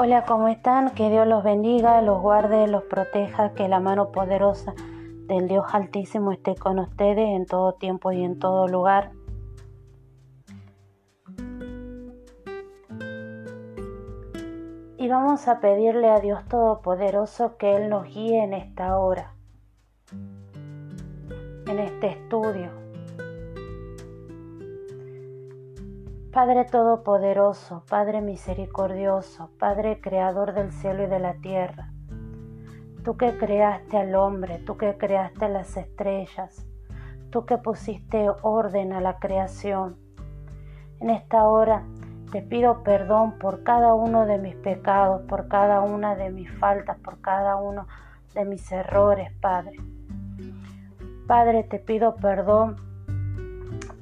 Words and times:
Hola, 0.00 0.24
¿cómo 0.26 0.46
están? 0.46 0.90
Que 0.90 1.10
Dios 1.10 1.26
los 1.26 1.42
bendiga, 1.42 2.00
los 2.02 2.22
guarde, 2.22 2.68
los 2.68 2.84
proteja, 2.84 3.52
que 3.54 3.66
la 3.66 3.80
mano 3.80 4.12
poderosa 4.12 4.72
del 5.26 5.48
Dios 5.48 5.64
Altísimo 5.72 6.30
esté 6.30 6.54
con 6.54 6.78
ustedes 6.78 7.28
en 7.30 7.46
todo 7.46 7.72
tiempo 7.72 8.12
y 8.12 8.22
en 8.22 8.38
todo 8.38 8.68
lugar. 8.68 9.10
Y 14.98 15.08
vamos 15.08 15.48
a 15.48 15.58
pedirle 15.58 16.08
a 16.08 16.20
Dios 16.20 16.44
Todopoderoso 16.44 17.56
que 17.56 17.74
Él 17.74 17.88
nos 17.88 18.04
guíe 18.04 18.44
en 18.44 18.54
esta 18.54 18.96
hora, 19.00 19.34
en 21.66 21.78
este 21.80 22.06
estudio 22.06 22.87
Padre 26.32 26.66
Todopoderoso, 26.66 27.84
Padre 27.88 28.20
Misericordioso, 28.20 29.50
Padre 29.58 29.98
Creador 30.02 30.52
del 30.52 30.72
cielo 30.72 31.04
y 31.04 31.06
de 31.06 31.18
la 31.18 31.34
tierra, 31.34 31.90
tú 33.02 33.16
que 33.16 33.38
creaste 33.38 33.96
al 33.96 34.14
hombre, 34.14 34.58
tú 34.58 34.76
que 34.76 34.98
creaste 34.98 35.48
las 35.48 35.74
estrellas, 35.78 36.66
tú 37.30 37.46
que 37.46 37.56
pusiste 37.56 38.26
orden 38.42 38.92
a 38.92 39.00
la 39.00 39.18
creación, 39.18 39.96
en 41.00 41.08
esta 41.08 41.48
hora 41.48 41.84
te 42.30 42.42
pido 42.42 42.82
perdón 42.82 43.38
por 43.38 43.62
cada 43.62 43.94
uno 43.94 44.26
de 44.26 44.36
mis 44.36 44.54
pecados, 44.54 45.22
por 45.22 45.48
cada 45.48 45.80
una 45.80 46.14
de 46.14 46.30
mis 46.30 46.50
faltas, 46.58 46.98
por 46.98 47.22
cada 47.22 47.56
uno 47.56 47.86
de 48.34 48.44
mis 48.44 48.70
errores, 48.70 49.32
Padre. 49.40 49.78
Padre, 51.26 51.64
te 51.64 51.78
pido 51.78 52.16
perdón 52.16 52.87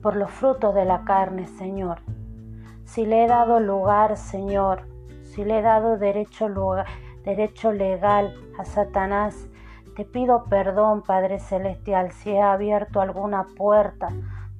por 0.07 0.15
los 0.15 0.31
frutos 0.31 0.73
de 0.73 0.85
la 0.85 1.03
carne, 1.03 1.49
Señor 1.49 1.99
si 2.87 3.05
le 3.05 3.25
he 3.25 3.27
dado 3.27 3.59
lugar, 3.61 4.17
Señor, 4.17 4.83
si 5.23 5.45
le 5.45 5.59
he 5.59 5.63
dado 5.63 5.99
derecho, 5.99 6.49
derecho 7.25 7.73
legal 7.73 8.33
a 8.59 8.65
Satanás, 8.65 9.49
te 9.97 10.05
pido 10.05 10.45
perdón, 10.45 11.03
Padre 11.03 11.41
Celestial, 11.41 12.13
si 12.13 12.31
he 12.31 12.41
abierto 12.41 13.01
alguna 13.01 13.47
puerta. 13.57 14.11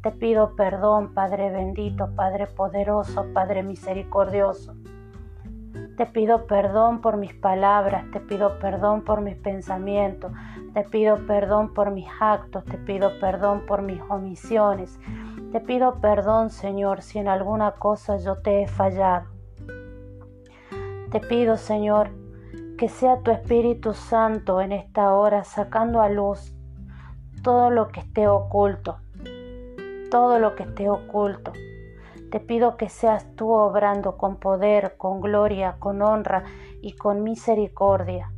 Te 0.03 0.11
pido 0.11 0.57
perdón, 0.57 1.15
Padre 1.15 1.51
bendito, 1.51 2.11
Padre 2.15 2.47
poderoso, 2.49 3.27
Padre 3.33 3.63
misericordioso. 3.63 4.75
Te 5.97 6.07
pido 6.07 6.47
perdón 6.47 7.01
por 7.01 7.17
mis 7.17 7.33
palabras, 7.33 8.05
te 8.13 8.21
pido 8.21 8.59
perdón 8.59 9.03
por 9.03 9.21
mis 9.21 9.37
pensamientos, 9.37 10.33
te 10.75 10.83
pido 10.83 11.25
perdón 11.27 11.73
por 11.73 11.91
mis 11.91 12.09
actos, 12.21 12.65
te 12.65 12.77
pido 12.77 13.19
perdón 13.21 13.65
por 13.67 13.83
mis 13.83 14.01
omisiones, 14.11 14.99
te 15.53 15.61
pido 15.61 16.01
perdón, 16.01 16.51
Señor, 16.51 17.03
si 17.03 17.19
en 17.19 17.29
alguna 17.29 17.73
cosa 17.73 18.17
yo 18.17 18.37
te 18.37 18.63
he 18.63 18.67
fallado. 18.67 19.27
Te 21.11 21.21
pido, 21.21 21.57
Señor, 21.57 22.11
que 22.77 22.89
sea 22.89 23.21
tu 23.23 23.31
Espíritu 23.31 23.95
Santo 23.95 24.61
en 24.61 24.73
esta 24.73 25.15
hora 25.15 25.45
sacando 25.45 26.01
a 26.01 26.09
luz 26.09 26.55
todo 27.43 27.71
lo 27.71 27.89
que 27.89 28.01
esté 28.01 28.29
oculto, 28.29 28.99
todo 30.11 30.39
lo 30.39 30.55
que 30.57 30.65
esté 30.65 30.91
oculto. 30.91 31.53
Te 32.31 32.41
pido 32.41 32.77
que 32.77 32.89
seas 32.89 33.35
tú 33.37 33.53
obrando 33.53 34.17
con 34.17 34.37
poder, 34.37 34.97
con 34.97 35.21
gloria, 35.21 35.77
con 35.79 36.03
honra 36.03 36.43
y 36.83 36.97
con 36.97 37.23
misericordia. 37.23 38.33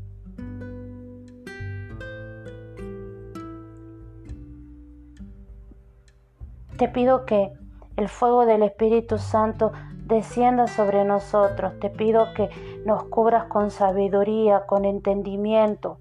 Te 6.79 6.87
pido 6.87 7.25
que 7.25 7.53
el 7.97 8.09
fuego 8.09 8.47
del 8.47 8.63
Espíritu 8.63 9.19
Santo 9.19 9.73
descienda 10.07 10.69
sobre 10.69 11.05
nosotros. 11.05 11.73
Te 11.81 11.91
pido 11.91 12.33
que 12.35 12.49
nos 12.87 13.03
cubras 13.03 13.47
con 13.47 13.73
sabiduría, 13.73 14.65
con 14.65 14.85
entendimiento. 14.85 15.99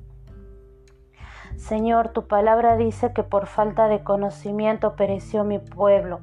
Señor, 1.55 2.09
tu 2.09 2.27
palabra 2.27 2.77
dice 2.77 3.11
que 3.11 3.23
por 3.23 3.47
falta 3.47 3.87
de 3.87 4.03
conocimiento 4.03 4.95
pereció 4.95 5.43
mi 5.43 5.57
pueblo, 5.57 6.19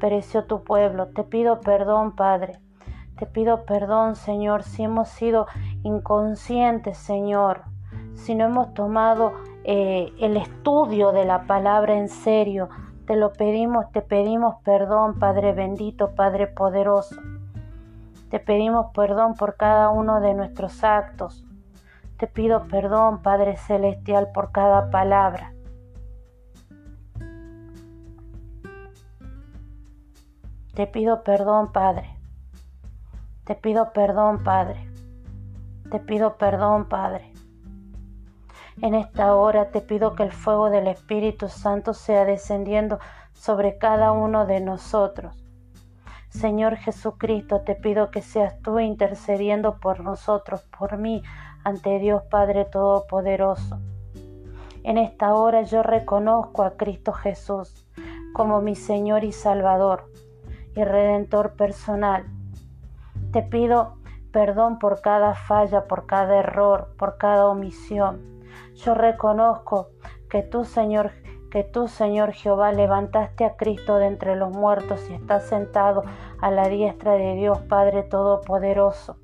pereció 0.00 0.44
tu 0.44 0.64
pueblo. 0.64 1.06
Te 1.06 1.24
pido 1.24 1.60
perdón, 1.60 2.14
Padre. 2.14 2.58
Te 3.18 3.24
pido 3.24 3.64
perdón, 3.64 4.16
Señor, 4.16 4.64
si 4.64 4.82
hemos 4.82 5.08
sido 5.08 5.46
inconscientes, 5.82 6.98
Señor, 6.98 7.62
si 8.12 8.34
no 8.34 8.44
hemos 8.44 8.74
tomado 8.74 9.32
eh, 9.64 10.12
el 10.20 10.36
estudio 10.36 11.12
de 11.12 11.24
la 11.24 11.46
palabra 11.46 11.96
en 11.96 12.10
serio, 12.10 12.68
te 13.06 13.16
lo 13.16 13.32
pedimos, 13.32 13.90
te 13.92 14.00
pedimos 14.00 14.56
perdón, 14.64 15.18
Padre 15.18 15.52
bendito, 15.52 16.14
Padre 16.14 16.46
poderoso. 16.46 17.16
Te 18.30 18.40
pedimos 18.40 18.86
perdón 18.94 19.34
por 19.34 19.56
cada 19.56 19.90
uno 19.90 20.20
de 20.20 20.32
nuestros 20.32 20.82
actos. 20.82 21.44
Te 22.16 22.26
pido 22.26 22.66
perdón, 22.66 23.20
Padre 23.22 23.58
celestial, 23.58 24.30
por 24.32 24.52
cada 24.52 24.90
palabra. 24.90 25.52
Te 30.74 30.86
pido 30.86 31.22
perdón, 31.22 31.72
Padre. 31.72 32.16
Te 33.44 33.54
pido 33.54 33.92
perdón, 33.92 34.42
Padre. 34.42 34.88
Te 35.90 36.00
pido 36.00 36.38
perdón, 36.38 36.88
Padre. 36.88 37.33
En 38.82 38.94
esta 38.94 39.36
hora 39.36 39.70
te 39.70 39.80
pido 39.80 40.16
que 40.16 40.24
el 40.24 40.32
fuego 40.32 40.68
del 40.68 40.88
Espíritu 40.88 41.48
Santo 41.48 41.94
sea 41.94 42.24
descendiendo 42.24 42.98
sobre 43.32 43.78
cada 43.78 44.10
uno 44.10 44.46
de 44.46 44.60
nosotros. 44.60 45.36
Señor 46.28 46.76
Jesucristo, 46.76 47.60
te 47.60 47.76
pido 47.76 48.10
que 48.10 48.20
seas 48.20 48.60
tú 48.62 48.80
intercediendo 48.80 49.78
por 49.78 50.00
nosotros, 50.00 50.64
por 50.76 50.98
mí, 50.98 51.22
ante 51.62 52.00
Dios 52.00 52.24
Padre 52.28 52.64
Todopoderoso. 52.64 53.78
En 54.82 54.98
esta 54.98 55.34
hora 55.34 55.62
yo 55.62 55.84
reconozco 55.84 56.64
a 56.64 56.72
Cristo 56.72 57.12
Jesús 57.12 57.86
como 58.32 58.60
mi 58.60 58.74
Señor 58.74 59.22
y 59.22 59.30
Salvador 59.30 60.10
y 60.74 60.82
Redentor 60.82 61.52
personal. 61.52 62.26
Te 63.32 63.42
pido 63.42 63.94
perdón 64.32 64.80
por 64.80 65.00
cada 65.00 65.36
falla, 65.36 65.86
por 65.86 66.06
cada 66.06 66.36
error, 66.36 66.92
por 66.98 67.16
cada 67.18 67.46
omisión 67.46 68.33
yo 68.74 68.94
reconozco 68.94 69.88
que 70.28 70.42
tú, 70.42 70.64
Señor, 70.64 71.12
que 71.50 71.62
tú, 71.62 71.86
Señor 71.86 72.32
Jehová, 72.32 72.72
levantaste 72.72 73.44
a 73.44 73.56
Cristo 73.56 73.96
de 73.96 74.06
entre 74.06 74.36
los 74.36 74.50
muertos 74.50 75.08
y 75.08 75.14
estás 75.14 75.44
sentado 75.44 76.02
a 76.40 76.50
la 76.50 76.68
diestra 76.68 77.12
de 77.12 77.34
Dios 77.36 77.60
Padre 77.68 78.02
Todopoderoso. 78.02 79.18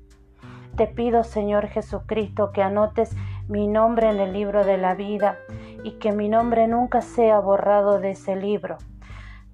Te 0.77 0.87
pido, 0.87 1.23
Señor 1.23 1.67
Jesucristo, 1.67 2.51
que 2.53 2.63
anotes 2.63 3.15
mi 3.49 3.67
nombre 3.67 4.09
en 4.09 4.19
el 4.21 4.31
libro 4.31 4.63
de 4.63 4.77
la 4.77 4.95
vida 4.95 5.37
y 5.83 5.99
que 5.99 6.13
mi 6.13 6.29
nombre 6.29 6.67
nunca 6.67 7.01
sea 7.01 7.39
borrado 7.39 7.99
de 7.99 8.11
ese 8.11 8.37
libro. 8.37 8.77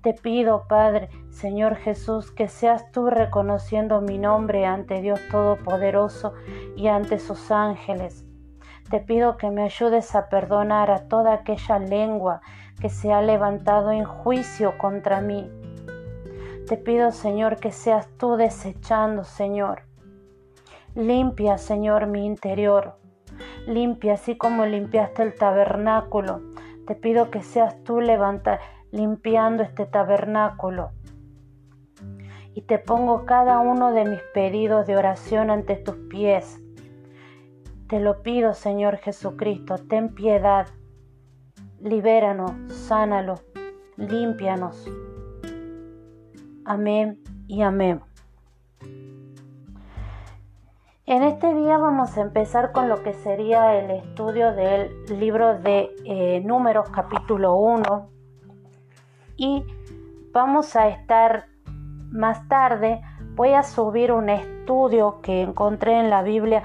Te 0.03 0.13
pido, 0.13 0.67
Padre, 0.69 1.09
Señor 1.31 1.75
Jesús, 1.75 2.31
que 2.31 2.47
seas 2.47 2.91
tú 2.91 3.09
reconociendo 3.09 3.99
mi 4.01 4.19
nombre 4.19 4.65
ante 4.65 5.01
Dios 5.01 5.19
Todopoderoso 5.31 6.33
y 6.75 6.87
ante 6.87 7.17
sus 7.17 7.49
ángeles. 7.49 8.26
Te 8.89 9.01
pido 9.01 9.35
que 9.35 9.51
me 9.51 9.63
ayudes 9.63 10.15
a 10.15 10.29
perdonar 10.29 10.91
a 10.91 11.09
toda 11.09 11.33
aquella 11.33 11.77
lengua 11.77 12.39
que 12.79 12.87
se 12.87 13.11
ha 13.11 13.21
levantado 13.21 13.91
en 13.91 14.05
juicio 14.05 14.77
contra 14.77 15.19
mí. 15.19 15.51
Te 16.67 16.77
pido, 16.77 17.11
Señor, 17.11 17.57
que 17.57 17.73
seas 17.73 18.07
tú 18.17 18.37
desechando, 18.37 19.25
Señor. 19.25 19.81
Limpia, 20.95 21.57
Señor, 21.57 22.07
mi 22.07 22.25
interior. 22.25 22.95
Limpia 23.67 24.13
así 24.13 24.37
como 24.37 24.65
limpiaste 24.65 25.21
el 25.21 25.35
tabernáculo. 25.35 26.39
Te 26.85 26.95
pido 26.95 27.29
que 27.29 27.43
seas 27.43 27.83
tú 27.83 27.99
levanta, 27.99 28.61
limpiando 28.91 29.63
este 29.63 29.85
tabernáculo. 29.85 30.91
Y 32.53 32.61
te 32.61 32.79
pongo 32.79 33.25
cada 33.25 33.59
uno 33.59 33.91
de 33.91 34.05
mis 34.05 34.21
pedidos 34.33 34.87
de 34.87 34.95
oración 34.95 35.51
ante 35.51 35.75
tus 35.75 35.95
pies 36.09 36.61
te 37.87 37.99
lo 37.99 38.21
pido, 38.21 38.53
Señor 38.53 38.97
Jesucristo, 38.97 39.75
ten 39.87 40.13
piedad. 40.13 40.67
Libéranos, 41.79 42.51
sánalos, 42.73 43.45
límpianos. 43.95 44.89
Amén 46.65 47.21
y 47.47 47.61
amén. 47.61 48.01
En 51.05 51.23
este 51.23 51.53
día 51.53 51.77
vamos 51.77 52.17
a 52.17 52.21
empezar 52.21 52.73
con 52.73 52.89
lo 52.89 53.01
que 53.03 53.13
sería 53.13 53.79
el 53.79 53.91
estudio 53.91 54.51
del 54.53 55.05
libro 55.17 55.57
de 55.59 55.89
eh, 56.03 56.41
Números 56.43 56.89
capítulo 56.89 57.55
1 57.55 58.09
y 59.37 59.63
vamos 60.33 60.75
a 60.75 60.89
estar 60.89 61.45
más 62.09 62.45
tarde, 62.49 63.01
voy 63.35 63.53
a 63.53 63.63
subir 63.63 64.11
un 64.11 64.29
estudio 64.29 65.21
que 65.21 65.43
encontré 65.43 65.97
en 65.97 66.09
la 66.09 66.23
Biblia 66.23 66.63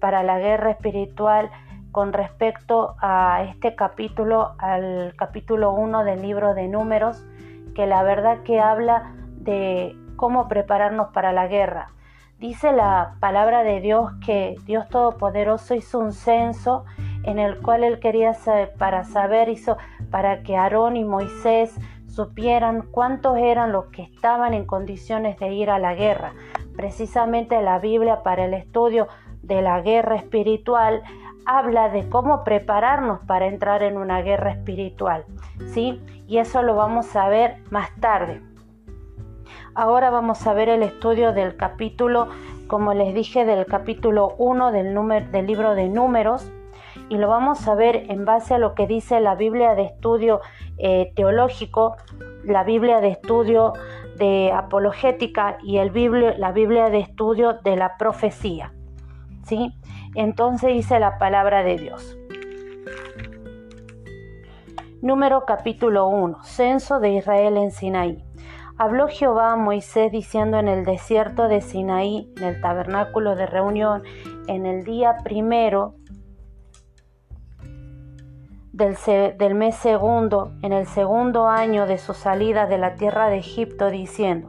para 0.00 0.22
la 0.22 0.38
guerra 0.38 0.70
espiritual 0.70 1.50
con 1.92 2.12
respecto 2.12 2.96
a 3.00 3.44
este 3.44 3.74
capítulo, 3.74 4.54
al 4.58 5.14
capítulo 5.16 5.72
1 5.72 6.04
del 6.04 6.22
libro 6.22 6.54
de 6.54 6.68
números, 6.68 7.24
que 7.74 7.86
la 7.86 8.02
verdad 8.02 8.42
que 8.42 8.60
habla 8.60 9.14
de 9.36 9.96
cómo 10.16 10.48
prepararnos 10.48 11.08
para 11.08 11.32
la 11.32 11.46
guerra. 11.46 11.88
Dice 12.38 12.72
la 12.72 13.16
palabra 13.18 13.64
de 13.64 13.80
Dios 13.80 14.12
que 14.24 14.54
Dios 14.64 14.88
Todopoderoso 14.88 15.74
hizo 15.74 15.98
un 15.98 16.12
censo 16.12 16.84
en 17.24 17.38
el 17.38 17.60
cual 17.60 17.82
él 17.82 17.98
quería 17.98 18.34
saber, 18.34 18.74
para 18.78 19.02
saber, 19.04 19.48
hizo 19.48 19.76
para 20.10 20.42
que 20.42 20.56
Aarón 20.56 20.96
y 20.96 21.04
Moisés 21.04 21.74
supieran 22.06 22.82
cuántos 22.90 23.38
eran 23.38 23.72
los 23.72 23.86
que 23.86 24.02
estaban 24.02 24.54
en 24.54 24.66
condiciones 24.66 25.36
de 25.38 25.52
ir 25.52 25.68
a 25.70 25.78
la 25.78 25.94
guerra. 25.94 26.32
Precisamente 26.76 27.60
la 27.60 27.80
Biblia 27.80 28.22
para 28.22 28.44
el 28.44 28.54
estudio 28.54 29.08
de 29.48 29.62
la 29.62 29.80
guerra 29.80 30.16
espiritual 30.16 31.02
habla 31.46 31.88
de 31.88 32.08
cómo 32.08 32.44
prepararnos 32.44 33.20
para 33.26 33.46
entrar 33.46 33.82
en 33.82 33.96
una 33.96 34.20
guerra 34.20 34.52
espiritual, 34.52 35.24
¿sí? 35.68 36.00
Y 36.28 36.38
eso 36.38 36.62
lo 36.62 36.76
vamos 36.76 37.16
a 37.16 37.28
ver 37.28 37.56
más 37.70 37.88
tarde. 38.00 38.42
Ahora 39.74 40.10
vamos 40.10 40.46
a 40.46 40.52
ver 40.52 40.68
el 40.68 40.82
estudio 40.82 41.32
del 41.32 41.56
capítulo, 41.56 42.28
como 42.66 42.92
les 42.92 43.14
dije, 43.14 43.46
del 43.46 43.64
capítulo 43.64 44.34
1 44.36 44.72
del, 44.72 44.94
del 45.32 45.46
libro 45.46 45.74
de 45.74 45.88
números, 45.88 46.52
y 47.08 47.16
lo 47.16 47.28
vamos 47.28 47.66
a 47.66 47.74
ver 47.74 48.04
en 48.10 48.26
base 48.26 48.54
a 48.54 48.58
lo 48.58 48.74
que 48.74 48.86
dice 48.86 49.18
la 49.20 49.34
Biblia 49.34 49.74
de 49.74 49.84
estudio 49.84 50.40
eh, 50.76 51.12
teológico, 51.16 51.96
la 52.44 52.62
Biblia 52.64 53.00
de 53.00 53.08
estudio 53.08 53.72
de 54.18 54.52
apologética 54.52 55.56
y 55.62 55.78
el 55.78 55.92
la 56.38 56.52
Biblia 56.52 56.90
de 56.90 56.98
estudio 56.98 57.54
de 57.54 57.76
la 57.76 57.96
profecía. 57.96 58.72
Entonces 60.14 60.72
dice 60.72 60.98
la 60.98 61.18
palabra 61.18 61.62
de 61.62 61.76
Dios. 61.76 62.18
Número 65.00 65.44
capítulo 65.46 66.08
1. 66.08 66.42
Censo 66.42 66.98
de 66.98 67.10
Israel 67.10 67.56
en 67.56 67.70
Sinaí. 67.70 68.24
Habló 68.78 69.08
Jehová 69.08 69.52
a 69.52 69.56
Moisés 69.56 70.12
diciendo 70.12 70.58
en 70.58 70.68
el 70.68 70.84
desierto 70.84 71.48
de 71.48 71.60
Sinaí, 71.60 72.32
en 72.36 72.44
el 72.44 72.60
tabernáculo 72.60 73.34
de 73.34 73.46
reunión, 73.46 74.02
en 74.46 74.66
el 74.66 74.84
día 74.84 75.16
primero 75.24 75.94
del, 78.72 79.54
mes 79.54 79.74
segundo, 79.74 80.52
en 80.62 80.72
el 80.72 80.86
segundo 80.86 81.48
año 81.48 81.86
de 81.86 81.98
su 81.98 82.14
salida 82.14 82.66
de 82.66 82.78
la 82.78 82.94
tierra 82.94 83.28
de 83.28 83.38
Egipto, 83.38 83.90
diciendo, 83.90 84.48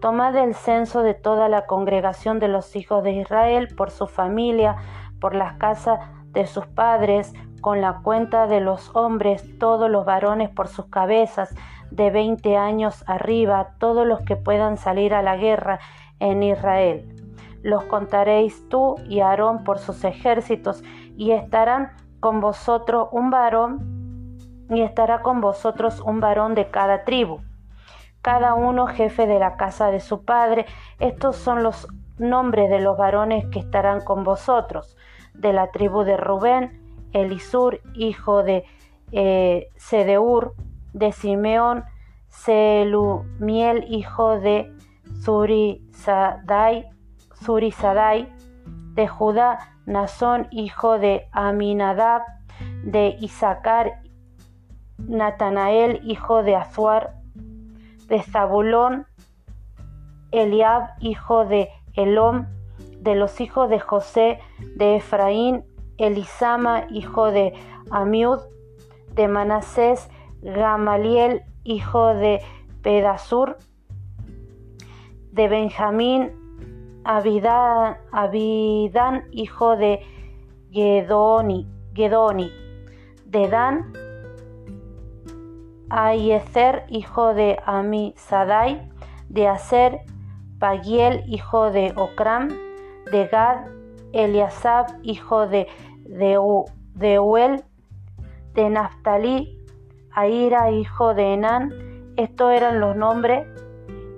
Tomad 0.00 0.36
el 0.36 0.54
censo 0.54 1.02
de 1.02 1.14
toda 1.14 1.48
la 1.48 1.66
congregación 1.66 2.38
de 2.38 2.46
los 2.46 2.76
hijos 2.76 3.02
de 3.02 3.12
Israel 3.12 3.68
por 3.76 3.90
su 3.90 4.06
familia, 4.06 4.76
por 5.20 5.34
las 5.34 5.54
casas 5.54 5.98
de 6.26 6.46
sus 6.46 6.66
padres, 6.66 7.34
con 7.60 7.80
la 7.80 8.00
cuenta 8.04 8.46
de 8.46 8.60
los 8.60 8.94
hombres, 8.94 9.58
todos 9.58 9.90
los 9.90 10.04
varones 10.04 10.50
por 10.50 10.68
sus 10.68 10.86
cabezas, 10.86 11.52
de 11.90 12.10
veinte 12.10 12.56
años 12.56 13.02
arriba, 13.08 13.74
todos 13.78 14.06
los 14.06 14.20
que 14.20 14.36
puedan 14.36 14.76
salir 14.76 15.14
a 15.14 15.22
la 15.22 15.36
guerra 15.36 15.80
en 16.20 16.44
Israel. 16.44 17.16
Los 17.62 17.82
contaréis 17.84 18.68
tú 18.68 18.94
y 19.08 19.18
Aarón 19.18 19.64
por 19.64 19.78
sus 19.80 20.04
ejércitos, 20.04 20.84
y 21.16 21.32
estarán 21.32 21.90
con 22.20 22.40
vosotros 22.40 23.08
un 23.10 23.30
varón, 23.30 24.38
y 24.70 24.82
estará 24.82 25.22
con 25.22 25.40
vosotros 25.40 26.00
un 26.00 26.20
varón 26.20 26.54
de 26.54 26.70
cada 26.70 27.04
tribu, 27.04 27.40
cada 28.22 28.54
uno 28.54 28.86
jefe 28.86 29.26
de 29.26 29.38
la 29.38 29.56
casa 29.56 29.90
de 29.90 30.00
su 30.00 30.24
padre. 30.24 30.66
Estos 30.98 31.36
son 31.36 31.62
los 31.62 31.88
nombres 32.18 32.70
de 32.70 32.80
los 32.80 32.96
varones 32.96 33.46
que 33.46 33.60
estarán 33.60 34.00
con 34.02 34.24
vosotros. 34.24 34.96
De 35.34 35.52
la 35.52 35.70
tribu 35.70 36.02
de 36.02 36.16
Rubén, 36.16 36.82
Elisur, 37.12 37.80
hijo 37.94 38.42
de 38.42 38.64
eh, 39.12 39.68
Sedeur, 39.76 40.54
de 40.92 41.12
Simeón, 41.12 41.84
Selumiel, 42.28 43.84
hijo 43.88 44.38
de 44.38 44.72
Zurisadai, 45.22 46.92
de 48.94 49.08
Judá, 49.08 49.58
Nazón, 49.86 50.48
hijo 50.50 50.98
de 50.98 51.28
Aminadab, 51.32 52.22
de 52.82 53.16
Isaacar, 53.20 54.02
Natanael, 54.98 56.00
hijo 56.04 56.42
de 56.42 56.56
Azuar, 56.56 57.17
de 58.08 58.22
Zabulón, 58.22 59.06
Eliab, 60.30 60.90
hijo 61.00 61.44
de 61.44 61.68
Elom, 61.94 62.46
de 63.00 63.14
los 63.14 63.40
hijos 63.40 63.70
de 63.70 63.78
José, 63.78 64.40
de 64.76 64.96
Efraín, 64.96 65.64
Elisama, 65.98 66.84
hijo 66.90 67.30
de 67.30 67.54
Amiud, 67.90 68.40
de 69.14 69.28
Manasés, 69.28 70.08
Gamaliel, 70.42 71.42
hijo 71.64 72.14
de 72.14 72.40
Pedasur, 72.82 73.56
de 75.32 75.48
Benjamín, 75.48 76.32
Abidán, 77.04 77.96
Abidán 78.12 79.24
hijo 79.32 79.76
de 79.76 80.00
Gedoni, 80.70 81.66
Gedoni, 81.94 82.52
de 83.24 83.48
Dan, 83.48 83.92
Ayezer, 85.90 86.84
hijo 86.88 87.34
de 87.34 87.58
Amisadai, 87.64 88.90
de 89.28 89.48
Aser, 89.48 90.00
Pagiel, 90.58 91.22
hijo 91.26 91.70
de 91.70 91.92
Ocram, 91.96 92.48
de 93.10 93.26
Gad, 93.26 93.66
Eliasab, 94.12 94.86
hijo 95.02 95.46
de 95.46 95.66
Deuel, 96.94 97.64
de 98.54 98.70
Naftali, 98.70 99.58
Aira, 100.12 100.70
hijo 100.70 101.14
de 101.14 101.34
Enán. 101.34 101.72
Estos 102.16 102.52
eran 102.52 102.80
los 102.80 102.96
nombres 102.96 103.46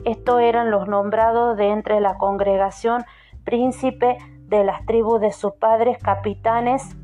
estos 0.05 0.40
eran 0.40 0.70
los 0.70 0.88
nombrados 0.88 1.56
de 1.56 1.69
entre 1.69 2.00
la 2.00 2.16
congregación, 2.16 3.05
príncipe 3.44 4.16
de 4.46 4.64
las 4.64 4.87
tribus 4.87 5.20
de 5.20 5.32
sus 5.32 5.52
padres, 5.52 5.99
capitanes 6.02 6.96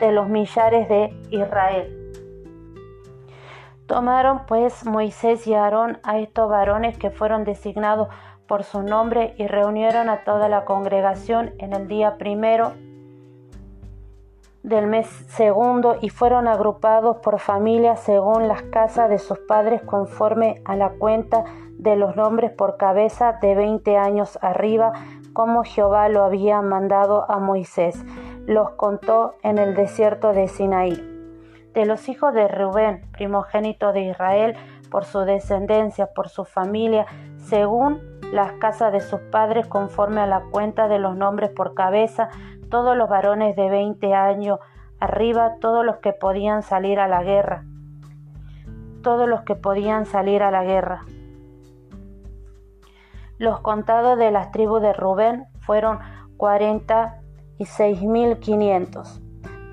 de 0.00 0.10
los 0.10 0.28
millares 0.28 0.88
de 0.88 1.14
Israel. 1.30 2.03
Tomaron 3.86 4.46
pues 4.46 4.86
Moisés 4.86 5.46
y 5.46 5.54
Aarón 5.54 5.98
a 6.02 6.18
estos 6.18 6.48
varones 6.48 6.96
que 6.96 7.10
fueron 7.10 7.44
designados 7.44 8.08
por 8.46 8.64
su 8.64 8.82
nombre 8.82 9.34
y 9.38 9.46
reunieron 9.46 10.08
a 10.08 10.24
toda 10.24 10.48
la 10.48 10.64
congregación 10.64 11.52
en 11.58 11.72
el 11.72 11.88
día 11.88 12.16
primero 12.16 12.72
del 14.64 14.86
mes 14.86 15.06
segundo 15.28 15.96
y 16.00 16.08
fueron 16.08 16.48
agrupados 16.48 17.18
por 17.18 17.38
familias 17.38 18.00
según 18.00 18.48
las 18.48 18.62
casas 18.62 19.10
de 19.10 19.18
sus 19.18 19.38
padres 19.40 19.82
conforme 19.82 20.62
a 20.64 20.74
la 20.74 20.88
cuenta 20.88 21.44
de 21.78 21.96
los 21.96 22.16
nombres 22.16 22.50
por 22.50 22.78
cabeza 22.78 23.34
de 23.42 23.54
veinte 23.54 23.98
años 23.98 24.38
arriba, 24.40 24.92
como 25.34 25.64
Jehová 25.64 26.08
lo 26.08 26.24
había 26.24 26.62
mandado 26.62 27.30
a 27.30 27.38
Moisés. 27.38 28.02
Los 28.46 28.70
contó 28.70 29.34
en 29.42 29.58
el 29.58 29.74
desierto 29.74 30.32
de 30.32 30.48
Sinaí 30.48 31.13
de 31.74 31.84
los 31.84 32.08
hijos 32.08 32.32
de 32.32 32.48
Rubén, 32.48 33.02
primogénito 33.12 33.92
de 33.92 34.02
Israel, 34.02 34.56
por 34.90 35.04
su 35.04 35.20
descendencia, 35.20 36.06
por 36.14 36.28
su 36.28 36.44
familia, 36.44 37.06
según 37.36 38.00
las 38.32 38.52
casas 38.52 38.92
de 38.92 39.00
sus 39.00 39.20
padres, 39.32 39.66
conforme 39.66 40.20
a 40.20 40.26
la 40.26 40.42
cuenta 40.50 40.86
de 40.88 41.00
los 41.00 41.16
nombres 41.16 41.50
por 41.50 41.74
cabeza, 41.74 42.28
todos 42.70 42.96
los 42.96 43.08
varones 43.08 43.56
de 43.56 43.68
20 43.68 44.14
años 44.14 44.60
arriba, 45.00 45.56
todos 45.60 45.84
los 45.84 45.96
que 45.96 46.12
podían 46.12 46.62
salir 46.62 47.00
a 47.00 47.08
la 47.08 47.22
guerra, 47.22 47.64
todos 49.02 49.28
los 49.28 49.42
que 49.42 49.56
podían 49.56 50.06
salir 50.06 50.42
a 50.42 50.50
la 50.50 50.64
guerra. 50.64 51.02
Los 53.36 53.60
contados 53.60 54.18
de 54.18 54.30
las 54.30 54.52
tribus 54.52 54.80
de 54.80 54.92
Rubén 54.92 55.46
fueron 55.60 55.98
46.500. 56.36 59.20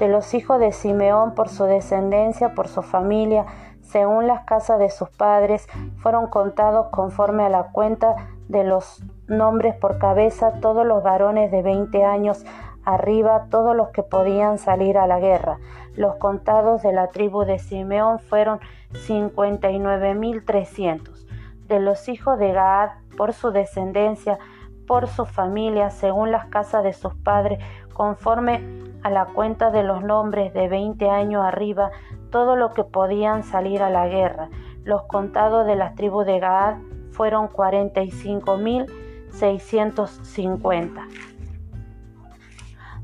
De 0.01 0.07
los 0.07 0.33
hijos 0.33 0.59
de 0.59 0.71
Simeón 0.71 1.35
por 1.35 1.47
su 1.47 1.65
descendencia, 1.65 2.55
por 2.55 2.67
su 2.67 2.81
familia, 2.81 3.45
según 3.81 4.25
las 4.25 4.45
casas 4.45 4.79
de 4.79 4.89
sus 4.89 5.11
padres, 5.11 5.67
fueron 5.97 6.25
contados 6.25 6.87
conforme 6.87 7.43
a 7.43 7.49
la 7.49 7.65
cuenta 7.65 8.15
de 8.47 8.63
los 8.63 9.03
nombres 9.27 9.75
por 9.75 9.99
cabeza 9.99 10.53
todos 10.59 10.87
los 10.87 11.03
varones 11.03 11.51
de 11.51 11.61
veinte 11.61 12.03
años 12.03 12.43
arriba, 12.83 13.45
todos 13.51 13.75
los 13.75 13.89
que 13.89 14.01
podían 14.01 14.57
salir 14.57 14.97
a 14.97 15.05
la 15.05 15.19
guerra. 15.19 15.59
Los 15.93 16.15
contados 16.15 16.81
de 16.81 16.93
la 16.93 17.09
tribu 17.09 17.43
de 17.45 17.59
Simeón 17.59 18.17
fueron 18.17 18.59
cincuenta 19.05 19.69
y 19.69 19.77
nueve 19.77 20.15
mil 20.15 20.43
trescientos. 20.43 21.27
De 21.67 21.79
los 21.79 22.09
hijos 22.09 22.39
de 22.39 22.53
Gad 22.53 22.89
por 23.17 23.33
su 23.33 23.51
descendencia, 23.51 24.39
por 24.87 25.05
su 25.07 25.27
familia, 25.27 25.91
según 25.91 26.31
las 26.31 26.47
casas 26.47 26.83
de 26.83 26.93
sus 26.93 27.13
padres, 27.13 27.63
conforme 27.93 28.89
a 29.03 29.09
la 29.09 29.25
cuenta 29.25 29.71
de 29.71 29.83
los 29.83 30.03
nombres 30.03 30.53
de 30.53 30.67
veinte 30.67 31.09
años 31.09 31.43
arriba, 31.43 31.91
todo 32.29 32.55
lo 32.55 32.73
que 32.73 32.83
podían 32.83 33.43
salir 33.43 33.81
a 33.81 33.89
la 33.89 34.07
guerra. 34.07 34.49
Los 34.83 35.03
contados 35.03 35.65
de 35.65 35.75
las 35.75 35.95
tribus 35.95 36.25
de 36.25 36.39
Gaad 36.39 36.77
fueron 37.11 37.47
cuarenta 37.47 38.01
y 38.01 38.11
cinco 38.11 38.57
mil 38.57 38.85
seiscientos 39.29 40.19
cincuenta. 40.23 41.07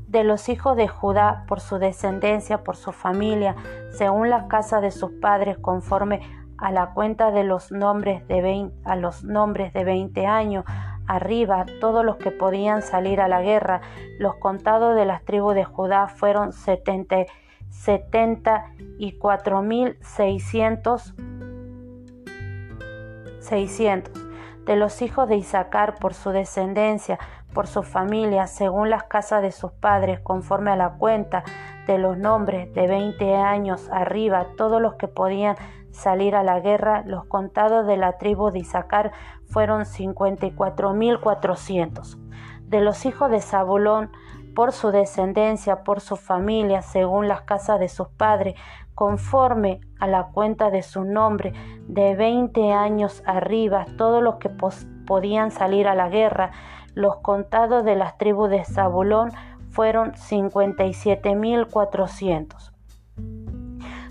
De 0.06 0.24
los 0.24 0.48
hijos 0.48 0.76
de 0.76 0.88
Judá, 0.88 1.44
por 1.46 1.60
su 1.60 1.78
descendencia, 1.78 2.64
por 2.64 2.76
su 2.76 2.92
familia, 2.92 3.56
según 3.90 4.30
las 4.30 4.44
casas 4.44 4.80
de 4.80 4.90
sus 4.90 5.12
padres, 5.20 5.58
conforme 5.58 6.20
a 6.56 6.72
la 6.72 6.94
cuenta 6.94 7.30
de 7.30 7.44
los 7.44 7.70
nombres 7.70 8.26
de 8.26 8.40
20, 8.40 8.76
a 8.84 8.96
los 8.96 9.22
nombres 9.22 9.72
de 9.72 9.84
20 9.84 10.26
años 10.26 10.64
arriba 11.08 11.66
todos 11.80 12.04
los 12.04 12.16
que 12.16 12.30
podían 12.30 12.82
salir 12.82 13.20
a 13.20 13.28
la 13.28 13.42
guerra. 13.42 13.80
Los 14.18 14.36
contados 14.36 14.94
de 14.94 15.06
las 15.06 15.24
tribus 15.24 15.54
de 15.54 15.64
Judá 15.64 16.06
fueron 16.06 16.52
setenta, 16.52 17.26
y 18.98 19.12
cuatro 19.18 19.62
mil 19.62 19.98
seiscientos. 20.02 21.14
De 24.66 24.76
los 24.76 25.00
hijos 25.00 25.28
de 25.28 25.36
Isaacar 25.36 25.94
por 25.94 26.12
su 26.12 26.30
descendencia, 26.30 27.18
por 27.54 27.66
su 27.66 27.82
familia, 27.82 28.46
según 28.46 28.90
las 28.90 29.04
casas 29.04 29.40
de 29.40 29.50
sus 29.50 29.72
padres, 29.72 30.20
conforme 30.20 30.70
a 30.70 30.76
la 30.76 30.90
cuenta 30.90 31.42
de 31.88 31.98
los 31.98 32.16
nombres 32.18 32.72
de 32.74 32.86
veinte 32.86 33.34
años 33.34 33.88
arriba, 33.90 34.48
todos 34.58 34.80
los 34.80 34.94
que 34.96 35.08
podían 35.08 35.56
salir 35.90 36.36
a 36.36 36.44
la 36.44 36.60
guerra, 36.60 37.02
los 37.06 37.24
contados 37.24 37.86
de 37.86 37.96
la 37.96 38.18
tribu 38.18 38.50
de 38.50 38.58
Isaacar 38.58 39.12
fueron 39.46 39.86
54.400. 39.86 42.18
De 42.64 42.82
los 42.82 43.06
hijos 43.06 43.30
de 43.30 43.40
Zabulón, 43.40 44.10
por 44.54 44.72
su 44.72 44.90
descendencia, 44.90 45.82
por 45.82 46.02
su 46.02 46.16
familia, 46.16 46.82
según 46.82 47.26
las 47.26 47.40
casas 47.42 47.80
de 47.80 47.88
sus 47.88 48.08
padres, 48.08 48.54
conforme 48.94 49.80
a 49.98 50.06
la 50.06 50.24
cuenta 50.24 50.70
de 50.70 50.82
su 50.82 51.04
nombre, 51.04 51.54
de 51.86 52.14
20 52.16 52.74
años 52.74 53.22
arriba, 53.24 53.86
todos 53.96 54.22
los 54.22 54.34
que 54.36 54.50
podían 55.06 55.52
salir 55.52 55.88
a 55.88 55.94
la 55.94 56.10
guerra, 56.10 56.50
los 56.94 57.16
contados 57.16 57.82
de 57.84 57.96
las 57.96 58.18
tribus 58.18 58.50
de 58.50 58.66
Zabulón 58.66 59.30
fueron 59.78 60.10
57.400 60.14 62.72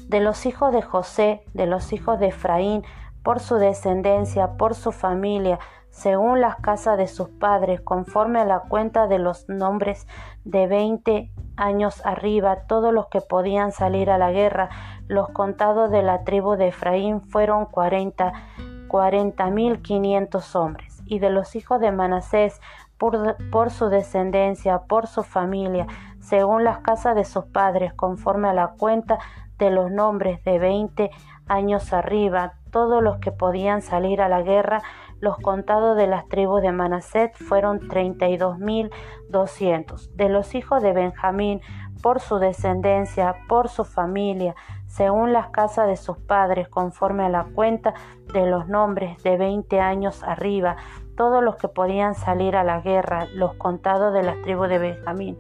de 0.08 0.22
los 0.22 0.46
hijos 0.46 0.72
de 0.72 0.82
José, 0.82 1.44
de 1.54 1.66
los 1.66 1.92
hijos 1.92 2.22
de 2.22 2.28
Efraín, 2.28 2.86
por 3.22 3.42
su 3.42 3.56
descendencia, 3.56 4.54
por 4.54 4.76
su 4.76 4.94
familia, 4.94 5.60
según 5.90 6.40
las 6.40 6.56
casas 6.56 6.98
de 6.98 7.08
sus 7.08 7.28
padres, 7.28 7.82
conforme 7.82 8.40
a 8.40 8.46
la 8.46 8.62
cuenta 8.62 9.08
de 9.08 9.20
los 9.20 9.50
nombres 9.50 10.08
de 10.46 10.68
veinte 10.68 11.34
años 11.58 12.02
arriba, 12.06 12.60
todos 12.70 12.94
los 12.94 13.08
que 13.08 13.20
podían 13.20 13.74
salir 13.74 14.10
a 14.10 14.18
la 14.18 14.32
guerra, 14.32 14.70
los 15.10 15.28
contados 15.32 15.92
de 15.92 16.02
la 16.02 16.24
tribu 16.24 16.56
de 16.56 16.70
Efraín 16.70 17.20
fueron 17.24 17.66
cuarenta, 17.66 18.32
cuarenta 18.88 19.50
mil 19.50 19.82
quinientos 19.82 20.56
hombres, 20.56 21.04
y 21.06 21.20
de 21.20 21.30
los 21.30 21.58
hijos 21.58 21.82
de 21.82 21.92
Manasés, 21.92 22.62
por, 22.98 23.70
su 23.70 23.90
descendencia, 23.90 24.80
por 24.88 25.08
su 25.08 25.24
familia, 25.24 25.88
según 26.20 26.64
las 26.64 26.80
casas 26.80 27.16
de 27.16 27.26
sus 27.26 27.46
padres, 27.46 27.94
conforme 27.94 28.50
a 28.50 28.54
la 28.54 28.70
cuenta 28.70 29.20
de 29.58 29.72
los 29.72 29.92
nombres 29.92 30.44
de 30.44 30.60
veinte 30.60 31.12
años 31.48 31.94
arriba, 31.94 32.54
todos 32.72 33.02
los 33.02 33.18
que 33.20 33.32
podían 33.32 33.82
salir 33.82 34.22
a 34.22 34.30
la 34.30 34.42
guerra, 34.42 34.82
los 35.20 35.38
contados 35.38 35.98
de 35.98 36.06
las 36.08 36.28
tribus 36.28 36.62
de 36.62 36.72
Manaset 36.72 37.36
fueron 37.36 37.88
treinta 37.88 38.28
y 38.28 38.38
dos 38.38 38.60
mil 38.60 38.92
doscientos. 39.30 40.16
De 40.16 40.30
los 40.30 40.54
hijos 40.54 40.84
de 40.84 40.94
Benjamín, 40.94 41.62
por 42.04 42.20
su 42.20 42.38
descendencia, 42.38 43.36
por 43.48 43.70
su 43.70 43.84
familia, 43.84 44.56
según 44.88 45.34
las 45.34 45.50
casas 45.50 45.88
de 45.88 45.98
sus 45.98 46.18
padres, 46.18 46.70
conforme 46.70 47.24
a 47.24 47.30
la 47.30 47.44
cuenta 47.44 47.94
de 48.34 48.48
los 48.48 48.68
nombres 48.68 49.22
de 49.24 49.38
veinte 49.38 49.80
años 49.80 50.24
arriba, 50.24 50.78
todos 51.16 51.44
los 51.44 51.58
que 51.58 51.68
podían 51.68 52.16
salir 52.16 52.56
a 52.56 52.64
la 52.64 52.82
guerra, 52.82 53.28
los 53.34 53.54
contados 53.56 54.14
de 54.14 54.24
las 54.24 54.42
tribus 54.42 54.70
de 54.70 54.80
Benjamín, 54.80 55.38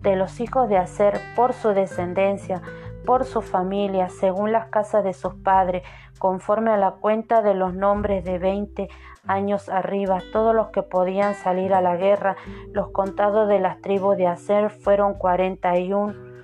De 0.00 0.16
los 0.16 0.40
hijos 0.40 0.68
de 0.68 0.76
Aser 0.76 1.18
por 1.34 1.54
su 1.54 1.70
descendencia, 1.70 2.60
por 3.04 3.24
su 3.24 3.40
familia, 3.40 4.08
según 4.08 4.52
las 4.52 4.66
casas 4.66 5.02
de 5.04 5.14
sus 5.14 5.34
padres, 5.34 5.82
conforme 6.18 6.72
a 6.72 6.76
la 6.76 6.92
cuenta 6.92 7.42
de 7.42 7.54
los 7.54 7.74
nombres 7.74 8.24
de 8.24 8.38
veinte 8.38 8.88
años 9.26 9.68
arriba, 9.68 10.20
todos 10.32 10.54
los 10.54 10.68
que 10.68 10.82
podían 10.82 11.34
salir 11.34 11.74
a 11.74 11.80
la 11.80 11.96
guerra, 11.96 12.36
los 12.72 12.90
contados 12.90 13.48
de 13.48 13.60
las 13.60 13.80
tribus 13.80 14.16
de 14.16 14.26
Aser 14.26 14.70
fueron 14.70 15.14
cuarenta 15.14 15.78
y 15.78 15.92
un 15.92 16.36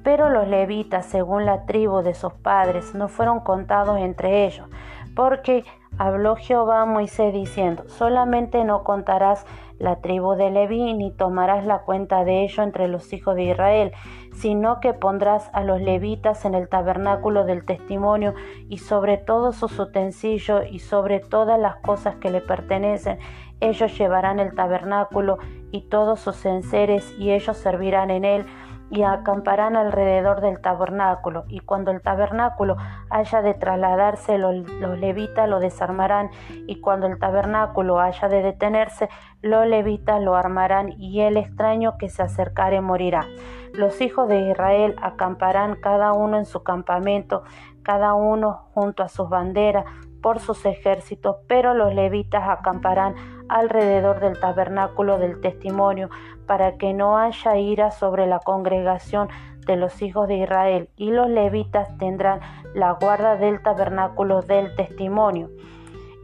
Pero 0.03 0.31
los 0.31 0.49
levitas, 0.49 1.07
según 1.07 1.47
la 1.47 1.65
tribu 1.65 2.03
de 2.03 2.15
sus 2.15 2.33
padres, 2.33 2.93
no 2.93 3.07
fueron 3.07 3.39
contados 3.39 3.99
entre 3.99 4.47
ellos, 4.47 4.67
porque 5.15 5.65
habló 5.99 6.37
Jehová 6.37 6.83
a 6.83 6.87
Moisés 6.87 7.33
diciendo, 7.33 7.85
solamente 7.89 8.65
no 8.65 8.83
contarás 8.85 9.47
la 9.79 9.97
tribu 9.97 10.35
de 10.35 10.51
Leví, 10.51 10.95
ni 10.95 11.11
tomarás 11.11 11.67
la 11.67 11.81
cuenta 11.81 12.25
de 12.25 12.45
ello 12.45 12.63
entre 12.63 12.89
los 12.89 13.13
hijos 13.13 13.35
de 13.35 13.45
Israel, 13.45 13.93
sino 14.33 14.81
que 14.81 14.95
pondrás 14.95 15.51
a 15.53 15.63
los 15.63 15.81
levitas 15.81 16.45
en 16.45 16.55
el 16.55 16.69
tabernáculo 16.69 17.45
del 17.45 17.65
testimonio 17.65 18.35
y 18.69 18.79
sobre 18.79 19.19
todos 19.19 19.57
sus 19.57 19.79
utensilios 19.79 20.65
y 20.71 20.79
sobre 20.79 21.21
todas 21.21 21.59
las 21.59 21.77
cosas 21.77 22.17
que 22.17 22.31
le 22.31 22.41
pertenecen. 22.41 23.19
Ellos 23.61 23.97
llevarán 23.99 24.41
el 24.41 24.55
tabernáculo 24.55 25.39
y 25.71 25.83
todos 25.89 26.21
sus 26.21 26.45
enseres 26.47 27.15
y 27.19 27.33
ellos 27.33 27.57
servirán 27.57 28.11
en 28.11 28.25
él 28.25 28.47
y 28.93 29.05
acamparán 29.05 29.75
alrededor 29.75 30.43
del 30.43 30.61
tabernáculo, 30.61 31.45
y 31.49 31.61
cuando 31.61 31.91
el 31.91 32.03
tabernáculo 32.03 32.77
haya 33.09 33.41
de 33.41 33.55
trasladarse, 33.55 34.37
los, 34.37 34.55
levitas 34.99 35.49
lo 35.49 35.61
desarmarán, 35.61 36.31
y 36.67 36.79
cuando 36.79 37.07
el 37.07 37.19
tabernáculo 37.19 38.01
haya 38.01 38.29
de 38.29 38.43
detenerse, 38.43 39.09
los 39.41 39.67
levitas 39.67 40.21
lo 40.21 40.37
armarán, 40.37 40.93
y 40.99 41.23
el 41.23 41.39
extraño 41.39 41.97
que 41.97 42.11
se 42.11 42.23
acercare 42.23 42.83
morirá. 42.83 43.27
Los 43.73 44.03
hijos 44.03 44.29
de 44.29 44.51
Israel 44.51 44.95
acamparán 45.01 45.77
cada 45.77 46.13
uno 46.13 46.37
en 46.37 46.45
su 46.45 46.63
campamento, 46.63 47.45
cada 47.83 48.13
uno 48.13 48.69
junto 48.75 49.03
a 49.03 49.09
sus 49.09 49.31
banderas, 49.31 49.87
por 50.21 50.39
sus 50.39 50.67
ejércitos, 50.67 51.37
pero 51.49 51.73
los 51.73 51.95
levitas 51.95 52.47
acamparán 52.47 53.15
alrededor 53.53 54.21
del 54.21 54.41
tabernáculo 54.41 55.19
del 55.19 55.41
testimonio, 55.41 56.09
para 56.47 56.77
que 56.77 56.95
no 56.95 57.19
haya 57.19 57.57
ira 57.57 57.91
sobre 57.91 58.27
la 58.27 58.39
congregación 58.39 59.29
de 59.67 59.77
los 59.77 60.01
hijos 60.03 60.27
de 60.27 60.39
Israel, 60.39 60.89
y 60.97 61.11
los 61.11 61.29
levitas 61.29 61.97
tendrán 61.99 62.41
la 62.75 62.93
guarda 62.93 63.37
del 63.37 63.63
tabernáculo 63.63 64.43
del 64.43 64.75
testimonio. 64.75 65.51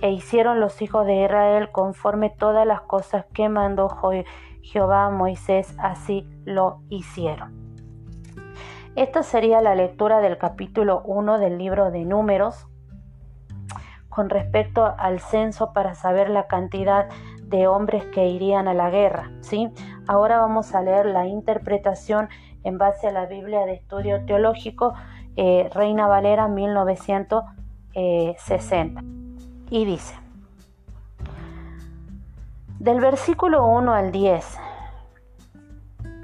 E 0.00 0.10
hicieron 0.10 0.60
los 0.60 0.80
hijos 0.80 1.06
de 1.06 1.24
Israel 1.24 1.70
conforme 1.70 2.30
todas 2.30 2.66
las 2.66 2.80
cosas 2.82 3.26
que 3.34 3.48
mandó 3.48 3.88
Jehová 4.62 5.06
a 5.06 5.10
Moisés, 5.10 5.74
así 5.78 6.26
lo 6.44 6.80
hicieron. 6.88 7.58
Esta 8.96 9.22
sería 9.22 9.60
la 9.60 9.74
lectura 9.74 10.20
del 10.20 10.38
capítulo 10.38 11.02
1 11.04 11.38
del 11.38 11.58
libro 11.58 11.90
de 11.90 12.04
Números 12.04 12.66
con 14.08 14.30
respecto 14.30 14.94
al 14.98 15.20
censo 15.20 15.72
para 15.72 15.94
saber 15.94 16.30
la 16.30 16.46
cantidad 16.46 17.08
de 17.42 17.66
hombres 17.66 18.04
que 18.06 18.26
irían 18.26 18.68
a 18.68 18.74
la 18.74 18.90
guerra. 18.90 19.30
¿sí? 19.40 19.68
Ahora 20.06 20.38
vamos 20.38 20.74
a 20.74 20.82
leer 20.82 21.06
la 21.06 21.26
interpretación 21.26 22.28
en 22.64 22.78
base 22.78 23.08
a 23.08 23.12
la 23.12 23.26
Biblia 23.26 23.66
de 23.66 23.74
estudio 23.74 24.24
teológico 24.24 24.94
eh, 25.36 25.70
Reina 25.72 26.08
Valera 26.08 26.48
1960. 26.48 29.02
Y 29.70 29.84
dice, 29.84 30.14
del 32.78 33.00
versículo 33.00 33.66
1 33.66 33.92
al 33.92 34.10
10, 34.10 34.58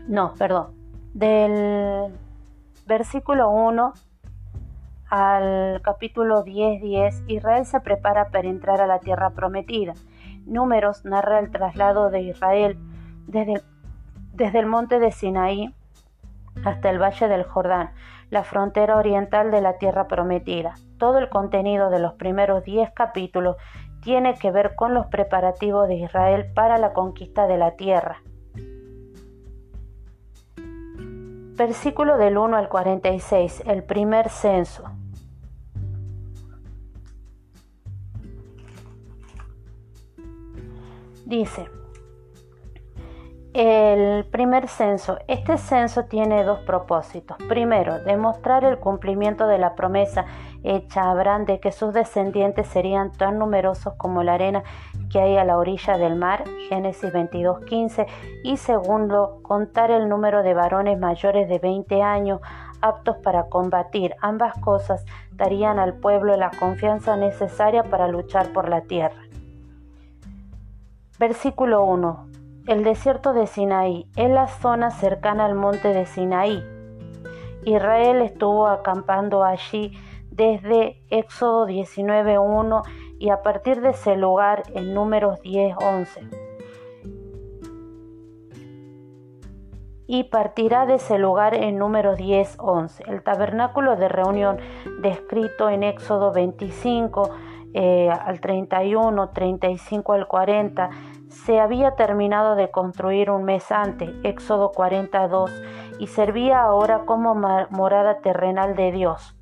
no, 0.08 0.32
perdón, 0.34 0.74
del 1.14 2.12
versículo 2.86 3.50
1 3.50 3.92
al 5.08 5.80
capítulo 5.82 6.42
10, 6.42 6.80
10, 6.80 7.24
Israel 7.28 7.66
se 7.66 7.80
prepara 7.80 8.30
para 8.30 8.48
entrar 8.48 8.80
a 8.80 8.86
la 8.86 9.00
tierra 9.00 9.30
prometida. 9.30 9.94
Números 10.46 11.04
narra 11.04 11.38
el 11.38 11.50
traslado 11.50 12.10
de 12.10 12.22
Israel 12.22 12.78
desde, 13.26 13.62
desde 14.32 14.58
el 14.58 14.66
monte 14.66 14.98
de 14.98 15.12
Sinaí 15.12 15.74
hasta 16.64 16.90
el 16.90 17.00
valle 17.00 17.28
del 17.28 17.44
Jordán, 17.44 17.90
la 18.30 18.44
frontera 18.44 18.96
oriental 18.96 19.50
de 19.50 19.60
la 19.60 19.78
tierra 19.78 20.06
prometida. 20.06 20.74
Todo 20.98 21.18
el 21.18 21.28
contenido 21.28 21.90
de 21.90 21.98
los 21.98 22.14
primeros 22.14 22.64
10 22.64 22.90
capítulos 22.92 23.56
tiene 24.02 24.34
que 24.34 24.50
ver 24.50 24.74
con 24.74 24.94
los 24.94 25.06
preparativos 25.06 25.88
de 25.88 25.96
Israel 25.96 26.52
para 26.54 26.78
la 26.78 26.92
conquista 26.92 27.46
de 27.46 27.58
la 27.58 27.72
tierra. 27.76 28.22
Versículo 31.56 32.18
del 32.18 32.36
1 32.36 32.56
al 32.56 32.68
46, 32.68 33.62
el 33.66 33.84
primer 33.84 34.28
censo. 34.28 34.84
Dice, 41.24 41.70
el 43.54 44.24
primer 44.24 44.66
censo. 44.66 45.18
Este 45.28 45.56
censo 45.58 46.06
tiene 46.06 46.42
dos 46.42 46.58
propósitos. 46.60 47.36
Primero, 47.48 48.00
demostrar 48.00 48.64
el 48.64 48.78
cumplimiento 48.78 49.46
de 49.46 49.58
la 49.58 49.76
promesa 49.76 50.26
hecha 50.64 51.02
a 51.02 51.12
Abraham 51.12 51.44
de 51.44 51.60
que 51.60 51.70
sus 51.70 51.94
descendientes 51.94 52.66
serían 52.66 53.12
tan 53.12 53.38
numerosos 53.38 53.94
como 53.94 54.24
la 54.24 54.34
arena 54.34 54.64
que 55.08 55.20
hay 55.20 55.36
a 55.36 55.44
la 55.44 55.56
orilla 55.56 55.96
del 55.96 56.16
mar, 56.16 56.42
Génesis 56.68 57.12
22:15. 57.12 58.06
Y 58.42 58.56
segundo, 58.56 59.38
contar 59.42 59.92
el 59.92 60.08
número 60.08 60.42
de 60.42 60.52
varones 60.52 60.98
mayores 60.98 61.48
de 61.48 61.60
20 61.60 62.02
años 62.02 62.40
aptos 62.80 63.18
para 63.18 63.44
combatir. 63.44 64.16
Ambas 64.20 64.58
cosas 64.58 65.04
darían 65.30 65.78
al 65.78 65.94
pueblo 65.94 66.36
la 66.36 66.50
confianza 66.50 67.16
necesaria 67.16 67.84
para 67.84 68.08
luchar 68.08 68.48
por 68.48 68.68
la 68.68 68.80
tierra. 68.80 69.22
Versículo 71.20 71.84
1. 71.84 72.33
El 72.66 72.82
desierto 72.82 73.34
de 73.34 73.46
Sinaí 73.46 74.06
es 74.16 74.30
la 74.30 74.48
zona 74.48 74.90
cercana 74.90 75.44
al 75.44 75.54
monte 75.54 75.88
de 75.88 76.06
Sinaí. 76.06 76.64
Israel 77.66 78.22
estuvo 78.22 78.68
acampando 78.68 79.44
allí 79.44 79.92
desde 80.30 81.02
Éxodo 81.10 81.66
19.1 81.66 82.82
y 83.18 83.28
a 83.28 83.42
partir 83.42 83.82
de 83.82 83.90
ese 83.90 84.16
lugar 84.16 84.62
en 84.74 84.94
números 84.94 85.40
10.11. 85.42 86.30
Y 90.06 90.24
partirá 90.24 90.86
de 90.86 90.94
ese 90.94 91.18
lugar 91.18 91.54
en 91.54 91.76
números 91.76 92.18
10.11. 92.18 93.06
El 93.08 93.22
tabernáculo 93.22 93.96
de 93.96 94.08
reunión 94.08 94.56
descrito 95.02 95.68
en 95.68 95.82
Éxodo 95.82 96.32
25 96.32 97.30
eh, 97.74 98.08
al 98.08 98.40
31, 98.40 99.30
35 99.30 100.12
al 100.12 100.26
40, 100.28 100.90
se 101.34 101.60
había 101.60 101.96
terminado 101.96 102.54
de 102.54 102.70
construir 102.70 103.30
un 103.30 103.44
mes 103.44 103.70
antes, 103.72 104.10
Éxodo 104.22 104.72
42, 104.72 105.50
y 105.98 106.06
servía 106.06 106.62
ahora 106.62 107.00
como 107.04 107.34
morada 107.34 108.20
terrenal 108.20 108.76
de 108.76 108.92
Dios, 108.92 109.36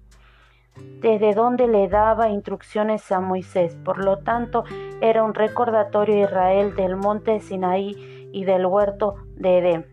desde 1.00 1.34
donde 1.34 1.68
le 1.68 1.88
daba 1.88 2.30
instrucciones 2.30 3.12
a 3.12 3.20
Moisés. 3.20 3.76
Por 3.76 4.02
lo 4.02 4.18
tanto, 4.18 4.64
era 5.00 5.22
un 5.22 5.34
recordatorio 5.34 6.16
a 6.16 6.28
Israel 6.28 6.74
del 6.74 6.96
monte 6.96 7.40
Sinaí 7.40 8.30
y 8.32 8.44
del 8.44 8.66
huerto 8.66 9.16
de 9.36 9.58
Edén. 9.58 9.86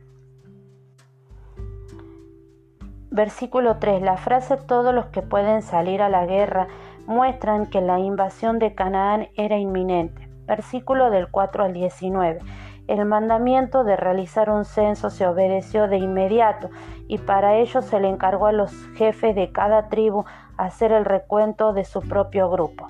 Versículo 3.11 3.77
3. 3.77 4.01
La 4.01 4.17
frase 4.17 4.55
todos 4.55 4.93
los 4.93 5.07
que 5.07 5.21
pueden 5.21 5.61
salir 5.61 6.01
a 6.01 6.09
la 6.09 6.25
guerra 6.25 6.67
muestran 7.07 7.65
que 7.65 7.81
la 7.81 7.99
invasión 7.99 8.59
de 8.59 8.75
Canaán 8.75 9.29
era 9.35 9.57
inminente. 9.57 10.28
Versículo 10.49 11.11
del 11.11 11.29
4 11.29 11.63
al 11.63 11.73
19. 11.73 12.39
El 12.87 13.05
mandamiento 13.05 13.83
de 13.83 13.95
realizar 13.95 14.49
un 14.49 14.65
censo 14.65 15.11
se 15.11 15.27
obedeció 15.27 15.87
de 15.87 15.97
inmediato 15.97 16.71
y 17.07 17.19
para 17.19 17.57
ello 17.57 17.83
se 17.83 17.99
le 17.99 18.09
encargó 18.09 18.47
a 18.47 18.51
los 18.51 18.73
jefes 18.95 19.35
de 19.35 19.51
cada 19.51 19.89
tribu 19.89 20.25
hacer 20.57 20.91
el 20.91 21.05
recuento 21.05 21.71
de 21.71 21.85
su 21.85 22.01
propio 22.01 22.49
grupo. 22.49 22.87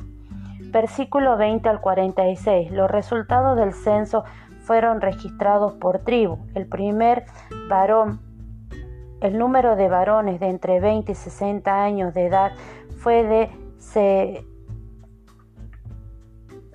Versículo 0.72 1.36
20 1.36 1.67
al 1.67 1.82
46. 1.82 2.72
Los 2.72 2.89
resultados 2.89 3.58
del 3.58 3.74
censo 3.74 4.24
fueron 4.62 5.02
registrados 5.02 5.74
por 5.74 6.00
tribu. 6.00 6.38
El 6.56 6.65
primer 6.65 7.26
varón, 7.67 8.22
el 9.19 9.38
número 9.38 9.76
de 9.76 9.89
varones 9.89 10.39
de 10.39 10.48
entre 10.48 10.80
20 10.80 11.12
y 11.12 11.15
60 11.15 11.84
años 11.84 12.13
de 12.13 12.28
edad 12.28 12.54
fue 13.00 13.24
de 13.24 13.50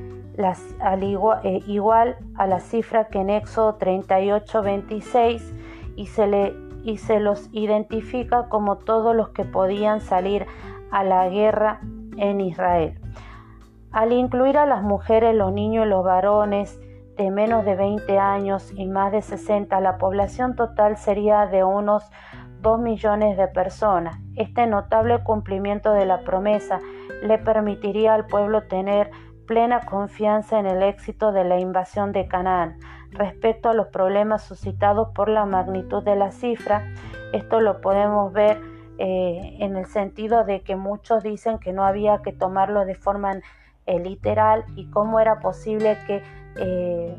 al 0.79 1.03
igual, 1.03 1.39
eh, 1.43 1.61
igual 1.67 2.17
a 2.35 2.47
la 2.47 2.59
cifra 2.59 3.07
que 3.07 3.19
en 3.19 3.29
Éxodo 3.29 3.79
38.26 3.79 5.41
y 5.95 6.07
y 6.83 6.97
se 6.97 7.19
los 7.19 7.47
identifica 7.51 8.49
como 8.49 8.77
todos 8.77 9.15
los 9.15 9.29
que 9.29 9.45
podían 9.45 10.01
salir 10.01 10.47
a 10.89 11.03
la 11.03 11.29
guerra 11.29 11.79
en 12.17 12.41
Israel. 12.41 12.99
Al 13.91 14.13
incluir 14.13 14.57
a 14.57 14.65
las 14.65 14.81
mujeres, 14.83 15.35
los 15.35 15.53
niños 15.53 15.85
y 15.85 15.89
los 15.89 16.03
varones, 16.03 16.79
de 17.17 17.29
menos 17.29 17.65
de 17.65 17.75
20 17.75 18.17
años 18.17 18.71
y 18.75 18.87
más 18.87 19.11
de 19.11 19.21
60, 19.21 19.79
la 19.81 19.97
población 19.97 20.55
total 20.55 20.97
sería 20.97 21.45
de 21.45 21.63
unos 21.63 22.09
2 22.61 22.79
millones 22.79 23.37
de 23.37 23.47
personas. 23.47 24.17
Este 24.35 24.67
notable 24.67 25.23
cumplimiento 25.23 25.93
de 25.93 26.05
la 26.05 26.21
promesa 26.23 26.79
le 27.23 27.37
permitiría 27.37 28.13
al 28.13 28.27
pueblo 28.27 28.63
tener 28.63 29.11
plena 29.47 29.81
confianza 29.81 30.59
en 30.59 30.65
el 30.65 30.83
éxito 30.83 31.31
de 31.31 31.43
la 31.43 31.59
invasión 31.59 32.11
de 32.11 32.27
Canaán. 32.27 32.77
Respecto 33.11 33.69
a 33.69 33.73
los 33.73 33.87
problemas 33.87 34.43
suscitados 34.43 35.09
por 35.13 35.27
la 35.27 35.45
magnitud 35.45 36.03
de 36.03 36.15
la 36.15 36.31
cifra, 36.31 36.85
esto 37.33 37.59
lo 37.59 37.81
podemos 37.81 38.31
ver 38.31 38.61
eh, 38.97 39.57
en 39.59 39.75
el 39.75 39.87
sentido 39.87 40.43
de 40.43 40.61
que 40.61 40.75
muchos 40.75 41.23
dicen 41.23 41.59
que 41.59 41.73
no 41.73 41.83
había 41.83 42.21
que 42.21 42.31
tomarlo 42.31 42.85
de 42.85 42.95
forma 42.95 43.33
eh, 43.87 43.99
literal 43.99 44.63
y 44.75 44.89
cómo 44.91 45.19
era 45.19 45.39
posible 45.39 45.97
que 46.05 46.21
eh, 46.57 47.17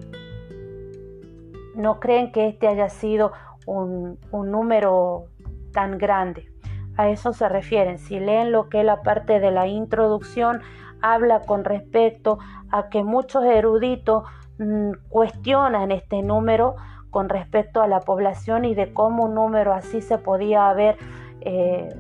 no 1.75 1.99
creen 1.99 2.33
que 2.33 2.47
este 2.47 2.69
haya 2.69 2.89
sido 2.89 3.33
un, 3.67 4.19
número 4.33 5.27
tan 5.73 5.99
grande. 5.99 6.49
A 6.97 7.09
eso 7.09 7.33
se 7.33 7.49
refieren. 7.49 7.99
Si 7.99 8.21
leen 8.21 8.53
lo 8.53 8.69
que 8.69 8.81
es 8.81 8.87
la 8.87 9.03
parte 9.03 9.41
de 9.41 9.51
la 9.51 9.67
introducción, 9.67 10.61
habla 11.01 11.41
con 11.41 11.65
respecto 11.65 12.39
a 12.71 12.89
que 12.89 13.03
muchos 13.03 13.45
eruditos 13.45 14.25
mm, 14.59 14.93
cuestionan 15.09 15.91
este 15.91 16.23
número 16.23 16.77
con 17.11 17.29
respecto 17.29 17.83
a 17.83 17.89
la 17.89 18.01
población 18.01 18.65
y 18.65 18.75
de 18.75 18.93
cómo 18.95 19.25
un 19.25 19.35
número 19.35 19.75
así 19.75 20.01
se 20.01 20.17
podía 20.17 20.71
haber 20.71 20.97
eh, 21.43 21.95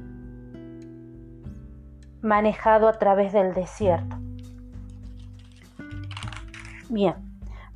manejado 2.22 2.88
a 2.88 2.94
través 2.94 3.32
del 3.32 3.52
desierto. 3.52 4.16
Bien, 6.88 7.14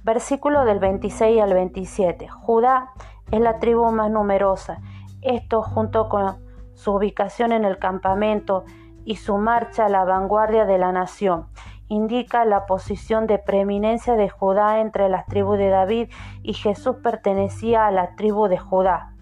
versículo 0.05 0.65
del 0.65 0.79
26 0.79 1.43
al 1.43 1.53
27. 1.53 2.29
Judá 2.29 2.91
es 3.31 3.41
la 3.41 3.59
tribu 3.59 3.91
más 3.91 4.11
numerosa. 4.11 4.79
Esto 5.27 5.61
junto 5.61 6.09
con 6.09 6.37
su 6.75 6.93
ubicación 6.93 7.51
en 7.51 7.65
el 7.65 7.81
campamento 7.81 8.65
y 9.05 9.17
su 9.17 9.39
marcha 9.39 9.87
a 9.87 9.89
la 9.89 10.05
vanguardia 10.05 10.67
de 10.67 10.79
la 10.79 10.93
nación 10.93 11.49
indica 11.89 12.45
la 12.45 12.65
posición 12.67 13.27
de 13.27 13.39
preeminencia 13.39 14.15
de 14.15 14.29
Judá 14.29 14.81
entre 14.81 15.09
las 15.09 15.27
tribus 15.27 15.59
de 15.59 15.69
David 15.69 16.11
y 16.45 16.53
Jesús 16.53 16.97
pertenecía 17.03 17.89
a 17.89 17.91
la 17.91 18.15
tribu 18.15 18.47
de 18.47 18.59
Judá. 18.59 19.15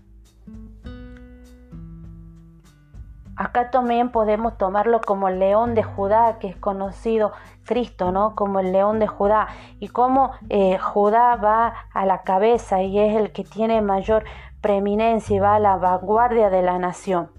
Acá 3.37 3.71
también 3.71 4.11
podemos 4.11 4.57
tomarlo 4.59 5.01
como 5.01 5.29
el 5.29 5.41
león 5.41 5.75
de 5.75 5.83
Judá, 5.83 6.39
que 6.39 6.49
es 6.49 6.57
conocido 6.57 7.33
Cristo, 7.65 8.13
¿no? 8.13 8.37
Como 8.37 8.61
el 8.61 8.71
león 8.71 9.01
de 9.01 9.09
Judá. 9.09 9.49
Y 9.81 9.89
cómo 9.89 10.33
eh, 10.51 10.79
Judá 10.79 11.35
va 11.37 11.75
a 11.93 12.07
la 12.07 12.23
cabeza 12.23 12.83
y 12.83 12.99
es 12.99 13.17
el 13.17 13.33
que 13.33 13.43
tiene 13.43 13.83
mayor 13.83 14.25
preeminencia 14.61 15.37
y 15.37 15.41
va 15.41 15.57
a 15.57 15.59
la 15.59 15.77
vanguardia 15.77 16.49
de 16.49 16.63
la 16.63 16.79
nación. 16.79 17.31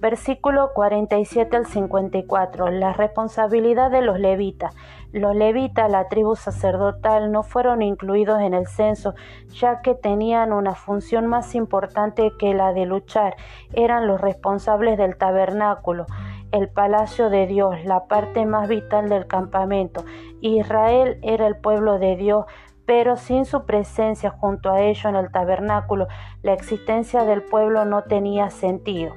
Versículo 0.00 0.72
47 0.74 1.56
al 1.56 1.66
54. 1.66 2.70
La 2.70 2.92
responsabilidad 2.92 3.90
de 3.90 4.02
los 4.02 4.20
levitas. 4.20 4.74
Los 5.12 5.34
levitas, 5.34 5.90
la 5.90 6.08
tribu 6.08 6.36
sacerdotal, 6.36 7.32
no 7.32 7.42
fueron 7.42 7.80
incluidos 7.80 8.40
en 8.40 8.52
el 8.52 8.66
censo, 8.66 9.14
ya 9.48 9.80
que 9.80 9.94
tenían 9.94 10.52
una 10.52 10.74
función 10.74 11.26
más 11.26 11.54
importante 11.54 12.32
que 12.38 12.52
la 12.52 12.74
de 12.74 12.84
luchar. 12.84 13.34
Eran 13.72 14.06
los 14.06 14.20
responsables 14.20 14.98
del 14.98 15.16
tabernáculo, 15.16 16.04
el 16.52 16.68
palacio 16.68 17.30
de 17.30 17.46
Dios, 17.46 17.84
la 17.84 18.06
parte 18.06 18.44
más 18.44 18.68
vital 18.68 19.08
del 19.08 19.26
campamento. 19.26 20.04
Israel 20.42 21.18
era 21.22 21.46
el 21.46 21.56
pueblo 21.56 21.98
de 21.98 22.16
Dios, 22.16 22.44
pero 22.84 23.16
sin 23.16 23.46
su 23.46 23.64
presencia 23.64 24.30
junto 24.30 24.70
a 24.70 24.80
ellos 24.82 25.06
en 25.06 25.16
el 25.16 25.30
tabernáculo, 25.30 26.06
la 26.42 26.52
existencia 26.52 27.24
del 27.24 27.42
pueblo 27.42 27.86
no 27.86 28.04
tenía 28.04 28.50
sentido. 28.50 29.14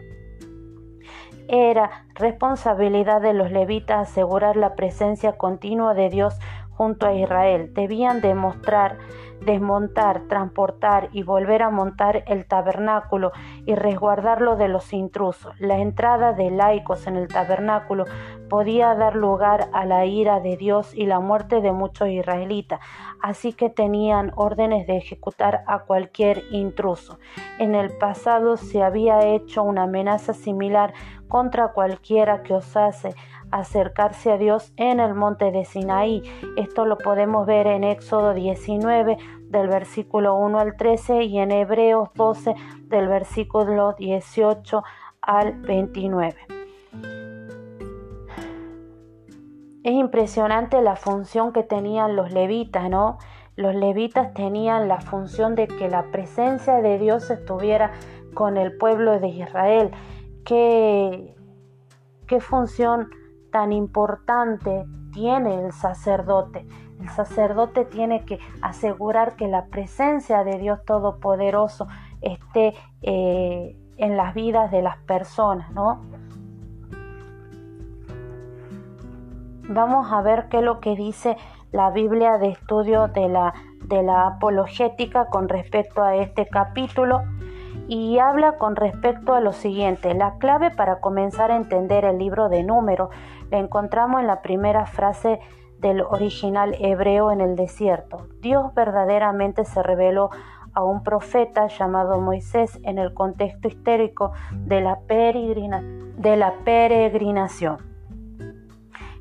Era 1.54 2.06
responsabilidad 2.16 3.20
de 3.20 3.34
los 3.34 3.52
levitas 3.52 4.10
asegurar 4.10 4.56
la 4.56 4.74
presencia 4.76 5.34
continua 5.34 5.94
de 5.94 6.10
Dios 6.10 6.40
junto 6.70 7.08
a 7.08 7.14
Israel. 7.14 7.74
Debían 7.74 8.22
demostrar, 8.22 8.98
desmontar, 9.42 10.30
transportar 10.30 11.10
y 11.12 11.24
volver 11.24 11.62
a 11.62 11.70
montar 11.70 12.24
el 12.28 12.46
tabernáculo 12.46 13.34
y 13.66 13.76
resguardarlo 13.76 14.56
de 14.56 14.70
los 14.70 14.94
intrusos. 14.94 15.54
La 15.60 15.80
entrada 15.80 16.32
de 16.32 16.52
laicos 16.52 17.06
en 17.06 17.18
el 17.18 17.28
tabernáculo 17.28 18.06
podía 18.50 18.96
dar 18.96 19.16
lugar 19.16 19.70
a 19.74 19.86
la 19.86 20.06
ira 20.06 20.40
de 20.40 20.58
Dios 20.58 20.94
y 20.96 21.06
la 21.06 21.20
muerte 21.20 21.62
de 21.62 21.72
muchos 21.72 22.08
israelitas, 22.10 22.80
así 23.22 23.54
que 23.54 23.70
tenían 23.70 24.32
órdenes 24.36 24.88
de 24.88 24.98
ejecutar 24.98 25.64
a 25.68 25.80
cualquier 25.80 26.44
intruso. 26.52 27.20
En 27.60 27.76
el 27.76 27.96
pasado 27.98 28.58
se 28.58 28.84
había 28.84 29.26
hecho 29.28 29.64
una 29.64 29.84
amenaza 29.84 30.34
similar 30.34 30.94
contra 31.32 31.70
cualquiera 31.70 32.44
que 32.44 32.54
osase 32.54 33.16
acercarse 33.52 34.34
a 34.34 34.38
Dios 34.38 34.74
en 34.76 35.00
el 35.00 35.14
monte 35.14 35.50
de 35.52 35.64
Sinaí. 35.64 36.24
Esto 36.58 36.86
lo 36.86 36.98
podemos 36.98 37.48
ver 37.48 37.68
en 37.68 37.86
Éxodo 37.86 38.34
19 38.34 39.18
del 39.50 39.70
versículo 39.70 40.36
1 40.36 40.60
al 40.60 40.76
13 40.76 41.24
y 41.24 41.40
en 41.40 41.52
Hebreos 41.52 42.10
12 42.16 42.54
del 42.90 43.08
versículo 43.08 43.94
18 43.94 44.84
al 45.22 45.54
29. 45.62 46.36
Es 49.84 49.94
impresionante 49.94 50.82
la 50.82 50.98
función 50.98 51.54
que 51.54 51.64
tenían 51.64 52.18
los 52.18 52.34
levitas, 52.34 52.90
¿no? 52.90 53.20
Los 53.56 53.74
levitas 53.74 54.34
tenían 54.34 54.90
la 54.90 55.00
función 55.00 55.56
de 55.56 55.70
que 55.70 55.88
la 55.88 56.04
presencia 56.12 56.82
de 56.82 57.00
Dios 57.00 57.30
estuviera 57.32 57.94
con 58.34 58.58
el 58.58 58.76
pueblo 58.76 59.18
de 59.20 59.30
Israel. 59.30 59.92
¿Qué, 60.46 61.36
función 62.40 63.10
tan 63.52 63.74
importante 63.74 64.86
tiene 65.12 65.66
el 65.66 65.74
sacerdote. 65.74 66.66
El 67.02 67.10
sacerdote 67.10 67.84
tiene 67.84 68.24
que 68.24 68.40
asegurar 68.62 69.36
que 69.36 69.48
la 69.48 69.66
presencia 69.66 70.44
de 70.44 70.58
Dios 70.58 70.80
Todopoderoso 70.86 71.88
esté 72.22 72.74
eh, 73.02 73.76
en 73.98 74.18
las 74.18 74.34
vidas 74.34 74.72
de 74.72 74.82
las 74.82 74.98
personas, 75.00 75.72
¿no? 75.72 76.02
Vamos 79.68 80.12
a 80.12 80.22
ver 80.22 80.48
qué 80.50 80.58
es 80.58 80.64
lo 80.64 80.80
que 80.80 80.96
dice 80.96 81.38
la 81.72 81.92
Biblia 81.92 82.38
de 82.38 82.50
estudio 82.50 83.08
de 83.08 83.30
la, 83.30 83.54
de 83.84 84.04
la 84.04 84.28
apologética 84.28 85.26
con 85.26 85.50
respecto 85.50 86.04
a 86.04 86.16
este 86.16 86.48
capítulo 86.48 87.22
y 87.92 88.20
habla 88.20 88.54
con 88.54 88.78
respecto 88.78 89.34
a 89.34 89.42
lo 89.42 89.52
siguiente. 89.52 90.14
La 90.14 90.38
clave 90.38 90.72
para 90.72 91.02
comenzar 91.02 91.52
a 91.52 91.58
entender 91.58 92.06
el 92.06 92.20
libro 92.20 92.48
de 92.48 92.64
números 92.64 93.10
la 93.50 93.58
encontramos 93.58 94.22
en 94.22 94.28
la 94.28 94.42
primera 94.42 94.86
frase 94.86 95.42
del 95.80 96.00
original 96.00 96.74
hebreo 96.80 97.32
en 97.32 97.42
el 97.42 97.58
desierto. 97.58 98.28
Dios 98.40 98.74
verdaderamente 98.74 99.66
se 99.66 99.84
reveló 99.84 100.30
a 100.74 100.86
un 100.86 101.04
profeta 101.04 101.68
llamado 101.68 102.18
Moisés 102.22 102.80
en 102.84 102.98
el 102.98 103.14
contexto 103.14 103.68
histérico 103.68 104.32
de 104.54 104.80
la, 104.80 105.00
de 105.06 106.38
la 106.38 106.54
peregrinación 106.64 107.78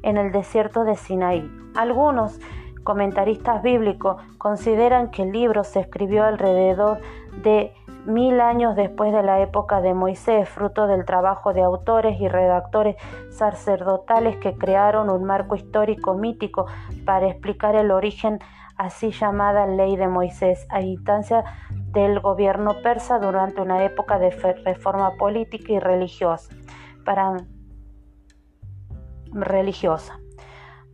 en 0.04 0.16
el 0.16 0.30
desierto 0.30 0.84
de 0.84 0.94
Sinaí. 0.94 1.50
Algunos 1.74 2.38
comentaristas 2.84 3.64
bíblicos 3.64 4.22
consideran 4.38 5.10
que 5.10 5.22
el 5.22 5.32
libro 5.32 5.64
se 5.64 5.80
escribió 5.80 6.22
alrededor 6.22 7.00
de 7.42 7.74
mil 8.06 8.40
años 8.40 8.76
después 8.76 9.12
de 9.12 9.22
la 9.22 9.40
época 9.40 9.80
de 9.80 9.94
Moisés, 9.94 10.48
fruto 10.48 10.86
del 10.86 11.04
trabajo 11.04 11.52
de 11.52 11.62
autores 11.62 12.20
y 12.20 12.28
redactores 12.28 12.96
sacerdotales 13.30 14.36
que 14.36 14.56
crearon 14.56 15.10
un 15.10 15.24
marco 15.24 15.56
histórico 15.56 16.14
mítico 16.14 16.66
para 17.04 17.28
explicar 17.28 17.74
el 17.76 17.90
origen 17.90 18.38
así 18.76 19.10
llamada 19.10 19.66
ley 19.66 19.96
de 19.96 20.08
Moisés, 20.08 20.66
a 20.70 20.80
instancia 20.80 21.44
del 21.92 22.20
gobierno 22.20 22.76
persa 22.82 23.18
durante 23.18 23.60
una 23.60 23.84
época 23.84 24.18
de 24.18 24.30
reforma 24.64 25.16
política 25.18 25.72
y 25.72 25.78
religiosa. 25.78 26.54
Para 27.04 27.36
religiosa. 29.32 30.18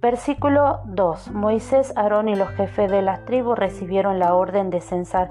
Versículo 0.00 0.80
2. 0.86 1.32
Moisés, 1.32 1.96
Aarón 1.96 2.28
y 2.28 2.34
los 2.34 2.50
jefes 2.50 2.90
de 2.90 3.02
las 3.02 3.24
tribus 3.24 3.58
recibieron 3.58 4.18
la 4.18 4.34
orden 4.34 4.70
de 4.70 4.80
censar 4.80 5.30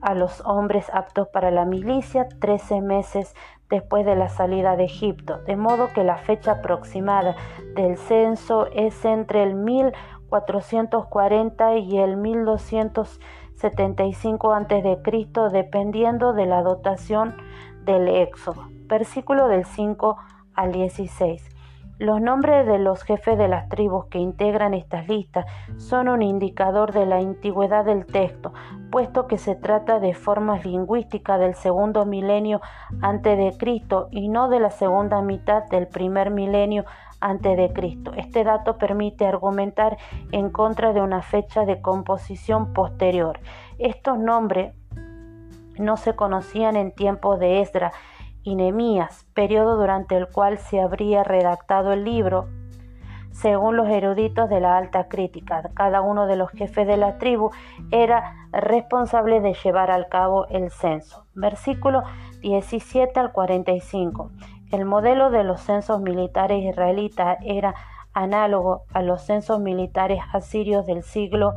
a 0.00 0.14
los 0.14 0.40
hombres 0.46 0.88
aptos 0.92 1.26
para 1.28 1.50
la 1.50 1.64
milicia 1.64 2.28
13 2.40 2.80
meses 2.80 3.34
después 3.68 4.04
de 4.04 4.14
la 4.16 4.28
salida 4.28 4.76
de 4.76 4.84
Egipto, 4.84 5.38
de 5.38 5.56
modo 5.56 5.88
que 5.94 6.04
la 6.04 6.18
fecha 6.18 6.52
aproximada 6.52 7.34
del 7.74 7.96
censo 7.96 8.66
es 8.66 9.04
entre 9.04 9.42
el 9.42 9.54
1440 9.54 11.76
y 11.76 11.98
el 11.98 12.16
1275 12.16 14.52
a.C., 14.52 14.98
dependiendo 15.52 16.32
de 16.32 16.46
la 16.46 16.62
dotación 16.62 17.36
del 17.84 18.08
Éxodo. 18.08 18.68
Versículo 18.86 19.48
del 19.48 19.64
5 19.64 20.16
al 20.54 20.72
16. 20.72 21.49
Los 22.00 22.22
nombres 22.22 22.66
de 22.66 22.78
los 22.78 23.02
jefes 23.02 23.36
de 23.36 23.46
las 23.46 23.68
tribus 23.68 24.06
que 24.06 24.16
integran 24.16 24.72
estas 24.72 25.06
listas 25.06 25.44
son 25.76 26.08
un 26.08 26.22
indicador 26.22 26.94
de 26.94 27.04
la 27.04 27.18
antigüedad 27.18 27.84
del 27.84 28.06
texto, 28.06 28.54
puesto 28.90 29.26
que 29.26 29.36
se 29.36 29.54
trata 29.54 30.00
de 30.00 30.14
formas 30.14 30.64
lingüísticas 30.64 31.38
del 31.38 31.54
segundo 31.56 32.06
milenio 32.06 32.62
antes 33.02 33.36
de 33.36 33.54
Cristo 33.58 34.08
y 34.10 34.30
no 34.30 34.48
de 34.48 34.60
la 34.60 34.70
segunda 34.70 35.20
mitad 35.20 35.64
del 35.64 35.88
primer 35.88 36.30
milenio 36.30 36.86
antes 37.20 37.54
de 37.58 37.70
Cristo. 37.74 38.12
Este 38.16 38.44
dato 38.44 38.78
permite 38.78 39.26
argumentar 39.26 39.98
en 40.32 40.48
contra 40.48 40.94
de 40.94 41.02
una 41.02 41.20
fecha 41.20 41.66
de 41.66 41.82
composición 41.82 42.72
posterior. 42.72 43.40
Estos 43.78 44.18
nombres 44.18 44.72
no 45.78 45.98
se 45.98 46.16
conocían 46.16 46.76
en 46.76 46.92
tiempos 46.92 47.38
de 47.38 47.60
Esdra 47.60 47.92
y 48.42 48.54
Nemías, 48.54 49.26
periodo 49.34 49.76
durante 49.76 50.16
el 50.16 50.28
cual 50.28 50.58
se 50.58 50.80
habría 50.80 51.24
redactado 51.24 51.92
el 51.92 52.04
libro, 52.04 52.48
según 53.32 53.76
los 53.76 53.88
eruditos 53.88 54.48
de 54.48 54.60
la 54.60 54.76
alta 54.76 55.08
crítica. 55.08 55.70
Cada 55.74 56.00
uno 56.00 56.26
de 56.26 56.36
los 56.36 56.50
jefes 56.50 56.86
de 56.86 56.96
la 56.96 57.18
tribu 57.18 57.50
era 57.90 58.48
responsable 58.52 59.40
de 59.40 59.54
llevar 59.54 59.90
al 59.90 60.08
cabo 60.08 60.46
el 60.48 60.70
censo. 60.70 61.26
Versículo 61.34 62.02
17 62.40 63.18
al 63.20 63.32
45. 63.32 64.30
El 64.72 64.84
modelo 64.84 65.30
de 65.30 65.44
los 65.44 65.60
censos 65.60 66.00
militares 66.00 66.64
israelitas 66.64 67.38
era 67.42 67.74
análogo 68.12 68.84
a 68.92 69.02
los 69.02 69.22
censos 69.22 69.60
militares 69.60 70.20
asirios 70.32 70.86
del 70.86 71.02
siglo 71.02 71.54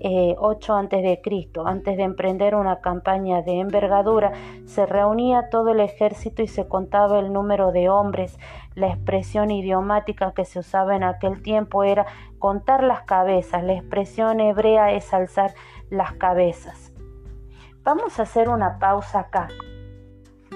eh, 0.00 0.36
8 0.38 0.74
a.C. 0.74 1.22
Antes 1.64 1.96
de 1.96 2.02
emprender 2.02 2.54
una 2.54 2.80
campaña 2.80 3.42
de 3.42 3.60
envergadura, 3.60 4.32
se 4.66 4.86
reunía 4.86 5.48
todo 5.50 5.70
el 5.70 5.80
ejército 5.80 6.42
y 6.42 6.46
se 6.46 6.68
contaba 6.68 7.18
el 7.18 7.32
número 7.32 7.72
de 7.72 7.88
hombres. 7.88 8.38
La 8.74 8.88
expresión 8.88 9.50
idiomática 9.50 10.32
que 10.32 10.44
se 10.44 10.60
usaba 10.60 10.94
en 10.96 11.02
aquel 11.02 11.42
tiempo 11.42 11.82
era 11.82 12.06
contar 12.38 12.82
las 12.82 13.02
cabezas. 13.02 13.64
La 13.64 13.72
expresión 13.72 14.40
hebrea 14.40 14.92
es 14.92 15.12
alzar 15.12 15.54
las 15.90 16.12
cabezas. 16.12 16.92
Vamos 17.82 18.18
a 18.18 18.22
hacer 18.22 18.48
una 18.48 18.78
pausa 18.78 19.20
acá. 19.20 19.48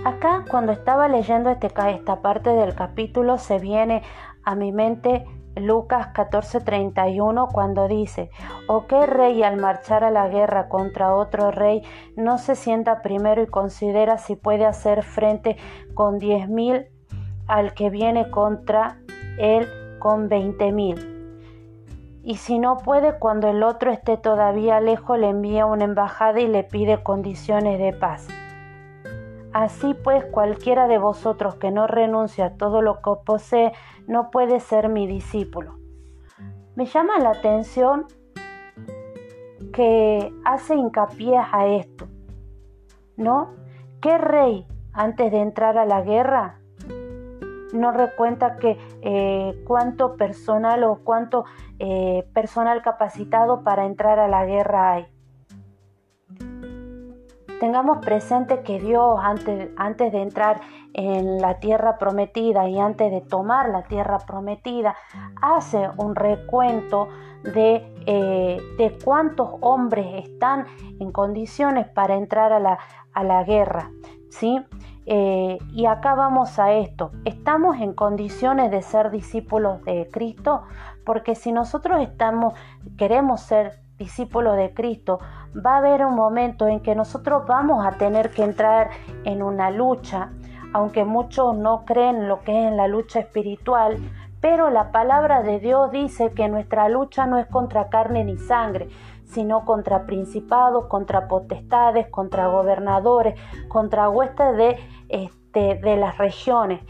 Acá, 0.04 0.44
cuando 0.50 0.72
estaba 0.72 1.08
leyendo 1.08 1.50
este, 1.50 1.66
esta 1.66 2.22
parte 2.22 2.50
del 2.50 2.74
capítulo, 2.74 3.38
se 3.38 3.58
viene 3.58 4.02
a 4.44 4.54
mi 4.54 4.72
mente 4.72 5.26
Lucas 5.56 6.08
14:31 6.14 7.48
cuando 7.52 7.88
dice, 7.88 8.30
¿o 8.68 8.86
qué 8.86 9.06
rey 9.06 9.42
al 9.42 9.56
marchar 9.56 10.04
a 10.04 10.10
la 10.10 10.28
guerra 10.28 10.68
contra 10.68 11.14
otro 11.14 11.50
rey 11.50 11.82
no 12.16 12.38
se 12.38 12.54
sienta 12.54 13.02
primero 13.02 13.42
y 13.42 13.46
considera 13.46 14.18
si 14.18 14.36
puede 14.36 14.64
hacer 14.64 15.02
frente 15.02 15.56
con 15.94 16.18
diez 16.18 16.48
mil 16.48 16.86
al 17.46 17.74
que 17.74 17.90
viene 17.90 18.30
contra 18.30 18.98
él 19.38 19.68
con 19.98 20.28
veinte 20.28 20.72
mil? 20.72 21.20
Y 22.22 22.36
si 22.36 22.58
no 22.58 22.76
puede, 22.76 23.18
cuando 23.18 23.48
el 23.48 23.62
otro 23.62 23.90
esté 23.90 24.18
todavía 24.18 24.78
lejos, 24.80 25.18
le 25.18 25.30
envía 25.30 25.64
una 25.64 25.84
embajada 25.84 26.40
y 26.40 26.48
le 26.48 26.64
pide 26.64 27.02
condiciones 27.02 27.78
de 27.78 27.94
paz. 27.94 28.28
Así 29.52 29.94
pues, 29.94 30.24
cualquiera 30.26 30.86
de 30.86 30.98
vosotros 30.98 31.56
que 31.56 31.70
no 31.70 31.86
renuncia 31.86 32.46
a 32.46 32.54
todo 32.56 32.82
lo 32.82 33.02
que 33.02 33.10
posee, 33.24 33.72
no 34.06 34.30
puede 34.30 34.60
ser 34.60 34.88
mi 34.88 35.06
discípulo. 35.06 35.76
Me 36.76 36.86
llama 36.86 37.18
la 37.18 37.30
atención 37.30 38.06
que 39.72 40.32
hace 40.44 40.74
hincapié 40.74 41.36
a 41.36 41.66
esto, 41.66 42.06
¿no? 43.16 43.54
¿Qué 44.00 44.18
rey 44.18 44.66
antes 44.92 45.30
de 45.32 45.38
entrar 45.38 45.78
a 45.78 45.84
la 45.84 46.02
guerra 46.02 46.60
no 47.72 47.92
recuenta 47.92 48.56
eh, 48.62 49.62
cuánto 49.66 50.16
personal 50.16 50.84
o 50.84 51.00
cuánto 51.04 51.44
eh, 51.78 52.28
personal 52.32 52.82
capacitado 52.82 53.62
para 53.62 53.86
entrar 53.86 54.18
a 54.18 54.28
la 54.28 54.44
guerra 54.44 54.92
hay? 54.92 55.06
Tengamos 57.60 57.98
presente 57.98 58.62
que 58.62 58.80
Dios 58.80 59.20
antes, 59.22 59.68
antes 59.76 60.10
de 60.12 60.22
entrar 60.22 60.62
en 60.94 61.40
la 61.42 61.60
tierra 61.60 61.98
prometida 61.98 62.66
y 62.68 62.78
antes 62.78 63.12
de 63.12 63.20
tomar 63.20 63.68
la 63.68 63.82
tierra 63.82 64.18
prometida, 64.18 64.96
hace 65.42 65.90
un 65.98 66.16
recuento 66.16 67.08
de, 67.42 67.86
eh, 68.06 68.58
de 68.78 68.98
cuántos 69.04 69.56
hombres 69.60 70.24
están 70.24 70.64
en 70.98 71.12
condiciones 71.12 71.86
para 71.88 72.16
entrar 72.16 72.52
a 72.52 72.60
la, 72.60 72.78
a 73.12 73.24
la 73.24 73.44
guerra. 73.44 73.90
¿sí? 74.30 74.58
Eh, 75.06 75.58
y 75.72 75.86
acá 75.86 76.14
vamos 76.14 76.58
a 76.58 76.72
esto. 76.72 77.10
¿Estamos 77.24 77.76
en 77.78 77.92
condiciones 77.92 78.70
de 78.70 78.80
ser 78.80 79.10
discípulos 79.10 79.82
de 79.84 80.08
Cristo? 80.10 80.62
Porque 81.04 81.34
si 81.34 81.52
nosotros 81.52 82.00
estamos, 82.00 82.54
queremos 82.96 83.42
ser 83.42 83.80
discípulos 83.98 84.56
de 84.56 84.72
Cristo, 84.72 85.18
va 85.54 85.74
a 85.74 85.78
haber 85.78 86.04
un 86.04 86.14
momento 86.14 86.66
en 86.68 86.80
que 86.80 86.94
nosotros 86.94 87.46
vamos 87.46 87.84
a 87.84 87.92
tener 87.92 88.30
que 88.30 88.44
entrar 88.44 88.90
en 89.24 89.42
una 89.42 89.70
lucha, 89.70 90.30
aunque 90.72 91.04
muchos 91.04 91.56
no 91.56 91.84
creen 91.84 92.28
lo 92.28 92.42
que 92.42 92.52
es 92.52 92.68
en 92.68 92.76
la 92.76 92.88
lucha 92.88 93.20
espiritual, 93.20 93.98
pero 94.40 94.70
la 94.70 94.90
palabra 94.92 95.42
de 95.42 95.60
Dios 95.60 95.90
dice 95.90 96.32
que 96.32 96.48
nuestra 96.48 96.88
lucha 96.88 97.26
no 97.26 97.38
es 97.38 97.46
contra 97.46 97.88
carne 97.88 98.24
ni 98.24 98.38
sangre, 98.38 98.88
sino 99.24 99.64
contra 99.64 100.06
principados, 100.06 100.86
contra 100.86 101.28
potestades, 101.28 102.08
contra 102.08 102.48
gobernadores, 102.48 103.38
contra 103.68 104.08
huestes 104.08 104.56
de, 104.56 104.78
de 105.52 105.96
las 105.96 106.18
regiones. 106.18 106.80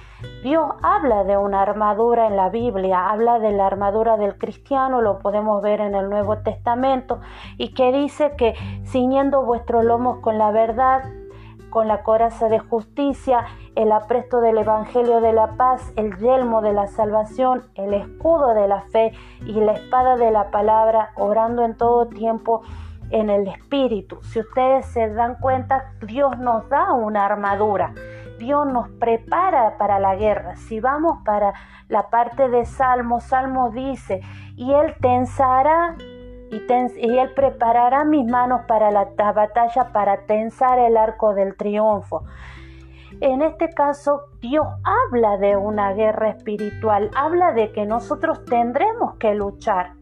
Dios 0.43 0.73
habla 0.83 1.25
de 1.25 1.37
una 1.37 1.63
armadura 1.63 2.27
en 2.27 2.37
la 2.37 2.49
Biblia, 2.51 3.09
habla 3.09 3.39
de 3.39 3.53
la 3.53 3.67
armadura 3.67 4.17
del 4.17 4.37
cristiano, 4.37 5.01
lo 5.01 5.19
podemos 5.19 5.63
ver 5.63 5.81
en 5.81 5.95
el 5.95 6.11
Nuevo 6.11 6.39
Testamento, 6.39 7.21
y 7.57 7.73
que 7.75 7.93
dice 7.93 8.35
que 8.37 8.55
ciñendo 8.85 9.45
vuestros 9.45 9.85
lomos 9.85 10.19
con 10.19 10.37
la 10.39 10.51
verdad, 10.51 11.05
con 11.71 11.89
la 11.89 12.03
coraza 12.03 12.49
de 12.49 12.59
justicia, 12.59 13.47
el 13.77 13.93
apresto 13.93 14.41
del 14.41 14.59
Evangelio 14.59 15.21
de 15.21 15.33
la 15.33 15.57
paz, 15.57 15.93
el 15.97 16.17
yelmo 16.19 16.61
de 16.61 16.73
la 16.73 16.89
salvación, 16.89 17.63
el 17.77 17.95
escudo 17.95 18.55
de 18.55 18.69
la 18.69 18.83
fe 18.83 19.13
y 19.47 19.53
la 19.53 19.73
espada 19.73 20.17
de 20.17 20.31
la 20.31 20.51
palabra, 20.51 21.13
orando 21.17 21.65
en 21.65 21.77
todo 21.77 22.09
tiempo 22.09 22.63
en 23.11 23.31
el 23.31 23.49
Espíritu. 23.49 24.19
Si 24.23 24.41
ustedes 24.41 24.87
se 24.87 25.09
dan 25.11 25.37
cuenta, 25.41 25.93
Dios 26.03 26.39
nos 26.39 26.69
da 26.69 26.93
una 26.93 27.25
armadura. 27.25 27.95
Dios 28.41 28.67
nos 28.67 28.89
prepara 28.89 29.77
para 29.77 29.99
la 29.99 30.17
guerra. 30.17 30.57
Si 30.57 30.81
vamos 30.81 31.19
para 31.27 31.53
la 31.89 32.09
parte 32.09 32.49
de 32.49 32.65
Salmo, 32.65 33.21
Salmo 33.21 33.71
dice, 33.71 34.23
y 34.57 34.73
Él 34.73 34.95
tensará 35.01 35.95
y, 36.51 36.57
Él 37.19 37.35
preparará 37.35 38.05
mis 38.05 38.27
manos 38.27 38.63
para 38.67 38.91
la 38.91 39.05
batalla, 39.33 39.93
para 39.93 40.25
tensar 40.25 40.79
el 40.79 40.97
arco 40.97 41.35
del 41.35 41.55
triunfo. 41.55 42.25
En 43.21 43.43
este 43.43 43.69
caso, 43.69 44.23
Dios 44.41 44.67
habla 44.85 45.37
de 45.37 45.57
una 45.57 45.93
guerra 45.93 46.31
espiritual, 46.31 47.11
habla 47.15 47.53
de 47.53 47.71
que 47.73 47.85
nosotros 47.85 48.45
tendremos 48.47 49.17
que 49.17 49.35
luchar 49.35 50.00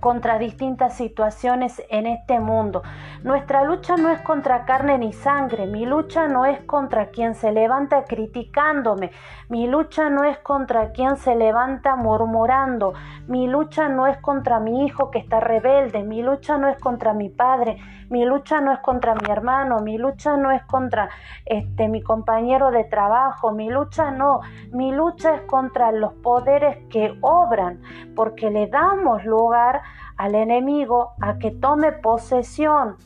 contra 0.00 0.38
distintas 0.38 0.96
situaciones 0.96 1.82
en 1.90 2.06
este 2.06 2.38
mundo. 2.38 2.82
Nuestra 3.24 3.64
lucha 3.64 3.96
no 3.96 4.10
es 4.10 4.20
contra 4.20 4.64
carne 4.64 4.96
ni 4.98 5.12
sangre, 5.12 5.66
mi 5.66 5.86
lucha 5.86 6.28
no 6.28 6.46
es 6.46 6.60
contra 6.60 7.06
quien 7.10 7.34
se 7.34 7.50
levanta 7.50 8.04
criticándome, 8.04 9.10
mi 9.48 9.66
lucha 9.66 10.08
no 10.08 10.24
es 10.24 10.38
contra 10.38 10.92
quien 10.92 11.16
se 11.16 11.34
levanta 11.34 11.96
murmurando, 11.96 12.94
mi 13.26 13.48
lucha 13.48 13.88
no 13.88 14.06
es 14.06 14.16
contra 14.18 14.60
mi 14.60 14.86
hijo 14.86 15.10
que 15.10 15.18
está 15.18 15.40
rebelde, 15.40 16.04
mi 16.04 16.22
lucha 16.22 16.58
no 16.58 16.68
es 16.68 16.78
contra 16.78 17.12
mi 17.12 17.28
padre, 17.28 17.78
mi 18.10 18.24
lucha 18.24 18.60
no 18.60 18.72
es 18.72 18.78
contra 18.80 19.14
mi 19.14 19.30
hermano, 19.30 19.80
mi 19.80 19.98
lucha 19.98 20.36
no 20.36 20.50
es 20.50 20.62
contra 20.64 21.08
este 21.44 21.88
mi 21.88 22.02
compañero 22.02 22.70
de 22.70 22.84
trabajo, 22.84 23.52
mi 23.52 23.68
lucha 23.68 24.10
no, 24.10 24.40
mi 24.72 24.92
lucha 24.92 25.34
es 25.34 25.42
contra 25.42 25.92
los 25.92 26.14
poderes 26.14 26.78
que 26.88 27.16
obran, 27.20 27.80
porque 28.14 28.50
le 28.50 28.66
damos 28.66 29.24
lugar 29.24 29.82
al 30.16 30.34
enemigo 30.34 31.12
a 31.20 31.38
que 31.38 31.50
tome 31.50 31.92
posesión. 31.92 32.96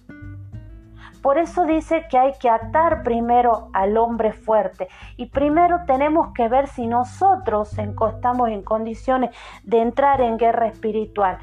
Por 1.22 1.38
eso 1.38 1.64
dice 1.66 2.06
que 2.10 2.18
hay 2.18 2.32
que 2.40 2.50
atar 2.50 3.04
primero 3.04 3.68
al 3.72 3.96
hombre 3.96 4.32
fuerte 4.32 4.88
y 5.16 5.26
primero 5.26 5.84
tenemos 5.86 6.32
que 6.34 6.48
ver 6.48 6.66
si 6.66 6.88
nosotros 6.88 7.78
estamos 7.78 8.48
en 8.48 8.62
condiciones 8.62 9.30
de 9.62 9.80
entrar 9.80 10.20
en 10.20 10.36
guerra 10.36 10.66
espiritual. 10.66 11.38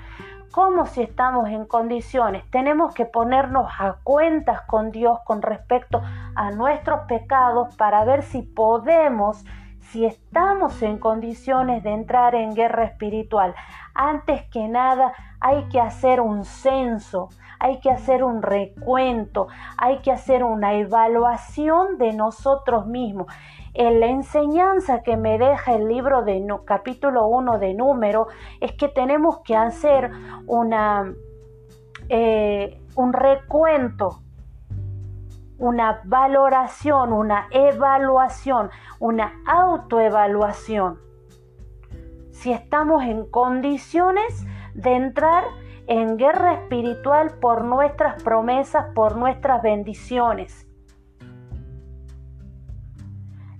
¿Cómo 0.51 0.87
si 0.87 1.03
estamos 1.03 1.47
en 1.49 1.65
condiciones? 1.65 2.43
Tenemos 2.49 2.95
que 2.95 3.05
ponernos 3.05 3.71
a 3.77 3.97
cuentas 4.03 4.61
con 4.61 4.89
Dios 4.89 5.19
con 5.23 5.43
respecto 5.43 6.01
a 6.35 6.51
nuestros 6.51 7.01
pecados 7.01 7.75
para 7.75 8.03
ver 8.03 8.23
si 8.23 8.41
podemos 8.41 9.45
si 9.91 10.05
estamos 10.05 10.83
en 10.83 10.99
condiciones 10.99 11.83
de 11.83 11.91
entrar 11.91 12.35
en 12.35 12.53
guerra 12.53 12.83
espiritual, 12.83 13.55
antes 13.95 14.43
que 14.51 14.67
nada 14.67 15.13
hay 15.39 15.63
que 15.69 15.79
hacer 15.79 16.21
un 16.21 16.45
censo, 16.45 17.29
hay 17.59 17.79
que 17.79 17.91
hacer 17.91 18.23
un 18.23 18.41
recuento, 18.41 19.47
hay 19.77 19.99
que 19.99 20.11
hacer 20.11 20.43
una 20.43 20.75
evaluación 20.75 21.97
de 21.97 22.13
nosotros 22.13 22.87
mismos. 22.87 23.27
En 23.73 23.99
la 23.99 24.07
enseñanza 24.07 25.03
que 25.03 25.17
me 25.17 25.37
deja 25.37 25.75
el 25.75 25.87
libro 25.87 26.23
de 26.23 26.45
capítulo 26.65 27.27
1 27.27 27.59
de 27.59 27.73
número 27.73 28.27
es 28.59 28.71
que 28.73 28.87
tenemos 28.87 29.39
que 29.39 29.55
hacer 29.55 30.11
una, 30.47 31.13
eh, 32.09 32.81
un 32.95 33.13
recuento 33.13 34.21
una 35.59 36.01
valoración, 36.05 37.11
una 37.11 37.47
evaluación, 37.51 38.69
una 38.99 39.33
autoevaluación. 39.45 40.99
Si 42.31 42.53
estamos 42.53 43.03
en 43.03 43.29
condiciones 43.29 44.45
de 44.73 44.95
entrar 44.95 45.43
en 45.89 46.17
guerra 46.17 46.53
espiritual 46.53 47.31
por 47.41 47.65
nuestras 47.65 48.21
promesas, 48.21 48.93
por 48.93 49.17
nuestras 49.17 49.63
bendiciones. 49.63 50.67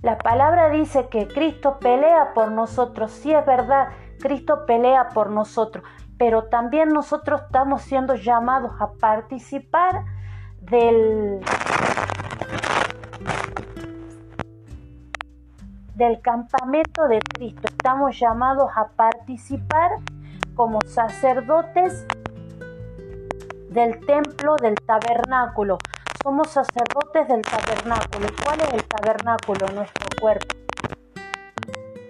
La 0.00 0.16
palabra 0.16 0.70
dice 0.70 1.08
que 1.08 1.26
Cristo 1.26 1.78
pelea 1.80 2.32
por 2.32 2.52
nosotros. 2.52 3.10
Sí 3.10 3.32
es 3.32 3.44
verdad, 3.44 3.88
Cristo 4.20 4.64
pelea 4.64 5.08
por 5.08 5.30
nosotros, 5.30 5.84
pero 6.18 6.44
también 6.44 6.90
nosotros 6.90 7.42
estamos 7.42 7.82
siendo 7.82 8.14
llamados 8.14 8.80
a 8.80 8.92
participar 8.92 10.04
del, 10.60 11.40
del 15.96 16.20
campamento 16.20 17.08
de 17.08 17.18
Cristo. 17.18 17.62
Estamos 17.64 18.16
llamados 18.20 18.70
a 18.76 18.86
participar 18.86 19.90
como 20.54 20.78
sacerdotes 20.86 22.06
del 23.70 24.04
templo, 24.04 24.56
del 24.56 24.74
tabernáculo. 24.74 25.78
Somos 26.22 26.48
sacerdotes 26.48 27.28
del 27.28 27.42
tabernáculo. 27.42 28.26
¿Cuál 28.44 28.60
es 28.60 28.74
el 28.74 28.84
tabernáculo? 28.84 29.66
Nuestro 29.68 30.06
cuerpo. 30.20 30.56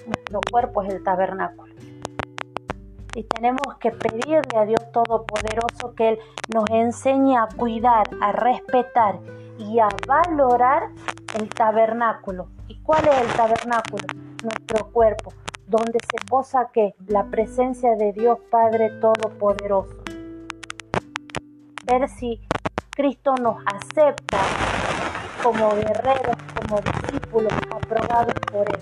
Nuestro 0.07 0.41
cuerpo 0.51 0.83
es 0.83 0.95
el 0.95 1.05
tabernáculo. 1.05 1.75
Y 3.15 3.25
tenemos 3.25 3.77
que 3.79 3.91
pedirle 3.91 4.57
a 4.57 4.65
Dios 4.65 4.81
Todopoderoso 4.93 5.95
que 5.95 6.11
Él 6.11 6.19
nos 6.53 6.65
enseñe 6.71 7.37
a 7.37 7.49
cuidar, 7.55 8.09
a 8.23 8.33
respetar 8.33 9.19
y 9.59 9.81
a 9.81 9.89
valorar 10.09 10.89
el 11.39 11.49
tabernáculo. 11.51 12.49
¿Y 12.69 12.81
cuál 12.83 13.07
es 13.07 13.21
el 13.21 13.29
tabernáculo? 13.37 14.05
Nuestro 14.43 14.91
cuerpo, 14.93 15.35
donde 15.67 15.99
se 16.11 16.25
posa 16.27 16.71
que 16.73 16.95
la 17.07 17.25
presencia 17.25 17.97
de 17.97 18.13
Dios 18.13 18.39
Padre 18.51 18.91
Todopoderoso. 19.01 19.97
Ver 21.91 22.09
si 22.09 22.41
Cristo 22.91 23.35
nos 23.35 23.57
acepta 23.67 24.39
como 25.43 25.75
guerreros, 25.75 26.37
como 26.55 26.81
discípulos 26.81 27.53
aprobados 27.69 28.35
por 28.53 28.71
Él. 28.71 28.79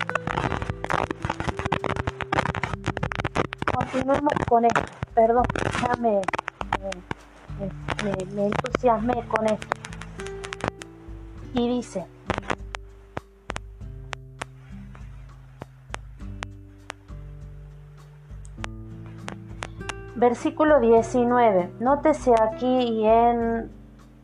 Continuemos 3.73 4.33
con 4.47 4.65
esto. 4.65 4.81
Perdón, 5.15 5.43
ya 5.81 5.95
me, 5.99 6.21
me 8.35 8.45
entusiasmé 8.45 9.27
con 9.27 9.47
esto. 9.47 9.67
Y 11.55 11.67
dice, 11.67 12.05
Versículo 20.19 20.81
19. 20.81 21.75
Nótese 21.79 22.33
aquí 22.41 22.67
y 22.67 23.05
en 23.07 23.71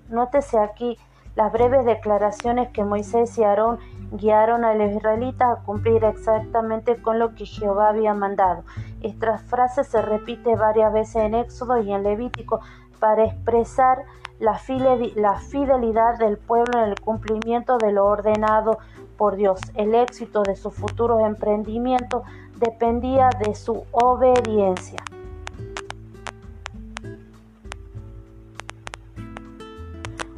nótese 0.10 0.60
aquí 0.60 0.97
las 1.36 1.53
breves 1.53 1.86
declaraciones 1.86 2.67
que 2.71 2.84
Moisés 2.84 3.38
y 3.38 3.45
Aarón 3.45 3.79
guiaron 4.12 4.65
a 4.65 4.73
los 4.73 4.93
israelitas 4.93 5.58
a 5.58 5.63
cumplir 5.63 6.03
exactamente 6.03 7.01
con 7.01 7.17
lo 7.17 7.34
que 7.34 7.45
Jehová 7.45 7.88
había 7.88 8.13
mandado. 8.13 8.65
Esta 9.03 9.38
frase 9.38 9.86
se 9.86 10.01
repite 10.01 10.58
varias 10.58 10.91
veces 10.91 11.15
en 11.15 11.34
Éxodo 11.34 11.81
y 11.81 11.93
en 11.93 12.03
Levítico 12.03 12.60
para 12.99 13.23
expresar 13.23 14.03
la 14.38 14.55
fidelidad 14.55 16.17
del 16.19 16.38
pueblo 16.38 16.77
en 16.84 16.89
el 16.89 16.99
cumplimiento 16.99 17.77
de 17.77 17.93
lo 17.93 18.05
ordenado 18.05 18.79
por 19.15 19.38
Dios. 19.38 19.62
El 19.75 19.95
éxito 19.95 20.43
de 20.43 20.58
sus 20.58 20.73
futuros 20.73 21.21
emprendimientos 21.21 22.23
dependía 22.60 23.29
de 23.45 23.55
su 23.55 23.86
obediencia. 23.93 24.99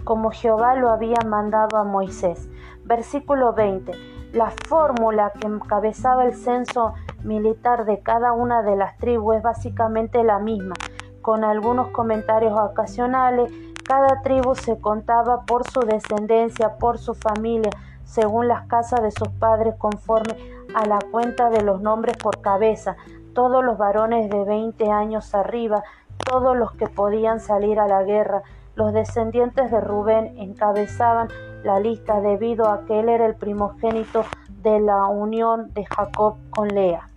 Como 0.08 0.32
Jehová 0.32 0.74
lo 0.76 0.90
había 0.90 1.20
mandado 1.26 1.76
a 1.76 1.84
Moisés. 1.84 2.50
Versículo 2.86 3.52
20. 3.52 3.92
La 4.32 4.54
fórmula 4.66 5.34
que 5.38 5.48
encabezaba 5.48 6.24
el 6.24 6.34
censo 6.34 6.94
militar 7.24 7.84
de 7.84 8.00
cada 8.00 8.32
una 8.32 8.62
de 8.62 8.78
las 8.78 8.98
tribus 9.00 9.36
es 9.36 9.44
básicamente 9.44 10.24
la 10.24 10.40
misma, 10.40 10.76
con 11.22 11.44
algunos 11.44 11.90
comentarios 11.90 12.58
ocasionales. 12.58 13.52
Cada 13.86 14.22
tribu 14.22 14.56
se 14.56 14.80
contaba 14.80 15.42
por 15.42 15.70
su 15.70 15.82
descendencia, 15.82 16.78
por 16.78 17.00
su 17.00 17.14
familia, 17.14 17.72
según 18.06 18.48
las 18.48 18.66
casas 18.68 19.02
de 19.02 19.12
sus 19.12 19.28
padres, 19.28 19.76
conforme 19.78 20.38
a 20.74 20.86
la 20.86 21.00
cuenta 21.12 21.50
de 21.50 21.64
los 21.64 21.82
nombres 21.82 22.16
por 22.16 22.40
cabeza. 22.40 22.96
Todos 23.34 23.62
los 23.62 23.78
varones 23.78 24.30
de 24.30 24.46
20 24.46 24.90
años 24.90 25.36
arriba, 25.36 25.84
todos 26.26 26.56
los 26.56 26.72
que 26.72 26.88
podían 26.88 27.42
salir 27.42 27.78
a 27.82 27.90
la 27.90 28.04
guerra, 28.04 28.44
los 28.78 28.94
descendientes 28.94 29.72
de 29.72 29.82
Rubén 29.82 30.36
encabezaban 30.38 31.30
la 31.64 31.80
lista 31.80 32.22
debido 32.22 32.70
a 32.70 32.86
que 32.86 33.00
él 33.00 33.10
era 33.10 33.26
el 33.26 33.34
primogénito 33.34 34.24
de 34.62 34.80
la 34.80 35.08
unión 35.08 35.74
de 35.74 35.84
Jacob 35.86 36.36
con 36.52 36.68
Lea. 36.68 37.10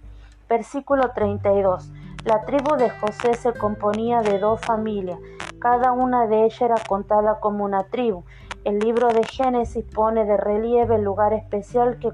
Versículo 0.49 1.11
32. 1.11 1.92
La 2.25 2.46
tribu 2.46 2.77
de 2.77 2.88
José 2.88 3.35
se 3.35 3.53
componía 3.53 4.23
de 4.23 4.38
dos 4.38 4.61
familias, 4.62 5.18
cada 5.59 5.92
una 5.92 6.27
de 6.27 6.46
ellas 6.46 6.62
era 6.62 6.77
contada 6.88 7.40
como 7.40 7.64
una 7.64 7.85
tribu. 7.85 8.25
El 8.64 8.79
libro 8.79 9.09
de 9.09 9.25
Génesis 9.25 9.85
pone 9.85 10.25
de 10.25 10.38
relieve 10.38 10.94
el 10.94 11.03
lugar 11.03 11.35
especial 11.35 11.99
que, 11.99 12.11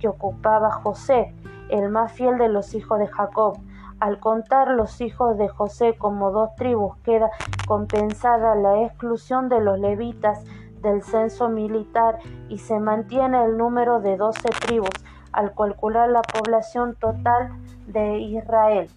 que 0.00 0.08
ocupaba 0.08 0.72
José, 0.72 1.32
el 1.68 1.88
más 1.88 2.10
fiel 2.12 2.38
de 2.38 2.48
los 2.48 2.74
hijos 2.74 2.98
de 2.98 3.06
Jacob. 3.06 3.58
Al 3.98 4.20
contar 4.20 4.68
los 4.68 5.00
hijos 5.00 5.38
de 5.38 5.48
José 5.48 5.96
como 5.96 6.30
dos 6.30 6.54
tribus, 6.56 6.98
queda 6.98 7.30
compensada 7.66 8.54
la 8.54 8.82
exclusión 8.82 9.48
de 9.48 9.58
los 9.60 9.78
levitas 9.78 10.44
del 10.82 11.02
censo 11.02 11.48
militar 11.48 12.18
y 12.48 12.58
se 12.58 12.78
mantiene 12.78 13.42
el 13.44 13.56
número 13.56 14.00
de 14.00 14.18
doce 14.18 14.50
tribus 14.50 14.90
al 15.32 15.54
calcular 15.54 16.10
la 16.10 16.20
población 16.22 16.94
total 16.94 17.52
de 17.86 18.18
Israel. 18.18 18.90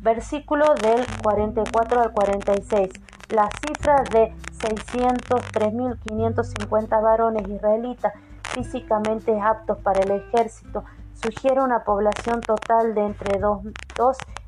Versículo 0.00 0.74
del 0.74 1.06
44 1.22 2.00
al 2.00 2.12
46. 2.12 2.90
La 3.30 3.48
cifra 3.66 4.04
de 4.04 4.34
603.550 4.58 7.02
varones 7.02 7.48
israelitas 7.48 8.12
físicamente 8.42 9.40
aptos 9.40 9.78
para 9.78 10.00
el 10.00 10.10
ejército 10.10 10.84
sugiere 11.22 11.60
una 11.60 11.84
población 11.84 12.40
total 12.40 12.94
de 12.94 13.06
entre 13.06 13.38
2, 13.38 13.62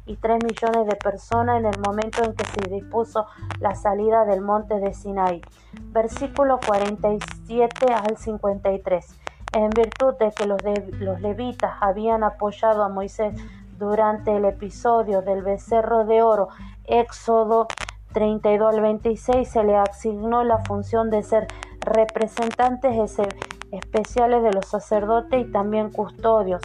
y 0.07 0.17
3 0.17 0.39
millones 0.43 0.87
de 0.87 0.97
personas 0.97 1.61
en 1.61 1.67
el 1.67 1.79
momento 1.81 2.25
en 2.25 2.35
que 2.35 2.45
se 2.45 2.69
dispuso 2.69 3.27
la 3.61 3.75
salida 3.75 4.25
del 4.25 4.41
monte 4.41 4.81
de 4.81 4.93
Sinai. 4.93 5.41
Versículo 5.93 6.59
47 6.67 7.93
al 7.93 8.17
53. 8.17 9.07
En 9.53 9.71
virtud 9.71 10.15
de 10.19 10.33
que 10.33 10.47
los, 10.47 10.61
los 10.99 11.21
levitas 11.21 11.75
habían 11.81 12.25
apoyado 12.25 12.83
a 12.83 12.89
Moisés 12.89 13.35
durante 13.79 14.37
el 14.37 14.45
episodio 14.45 15.23
del 15.23 15.43
becerro 15.43 16.05
de 16.05 16.23
oro, 16.23 16.49
Éxodo 16.85 17.69
32 18.13 18.75
al 18.75 18.81
26, 18.81 19.49
se 19.49 19.65
le 19.65 19.77
asignó 19.77 20.45
la 20.45 20.59
función 20.59 21.11
de 21.11 21.23
ser 21.23 21.47
representantes 21.81 22.97
especiales 23.73 24.43
de 24.43 24.53
los 24.53 24.67
sacerdotes 24.67 25.47
y 25.47 25.51
también 25.51 25.91
custodios, 25.91 26.63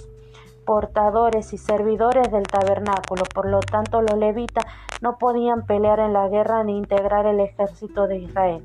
portadores 0.65 1.53
y 1.53 1.57
servidores 1.57 2.31
del 2.31 2.43
tabernáculo. 2.43 3.23
Por 3.33 3.47
lo 3.47 3.59
tanto, 3.59 4.01
los 4.01 4.17
levitas 4.17 4.65
no 5.01 5.17
podían 5.17 5.65
pelear 5.65 5.99
en 5.99 6.13
la 6.13 6.27
guerra 6.27 6.63
ni 6.63 6.77
integrar 6.77 7.25
el 7.25 7.39
ejército 7.39 8.07
de 8.07 8.17
Israel. 8.17 8.63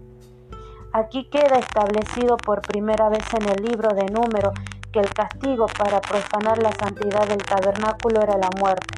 Aquí 0.93 1.29
queda 1.31 1.59
establecido 1.59 2.37
por 2.37 2.63
primera 2.63 3.09
vez 3.09 3.25
en 3.39 3.49
el 3.49 3.63
libro 3.63 3.91
de 3.95 4.07
Números 4.07 4.55
que 4.93 4.99
el 4.99 5.13
castigo 5.15 5.67
para 5.67 6.01
profanar 6.01 6.59
la 6.61 6.73
santidad 6.73 7.29
del 7.29 7.43
tabernáculo 7.43 8.23
era 8.23 8.37
la 8.37 8.51
muerte. 8.59 8.95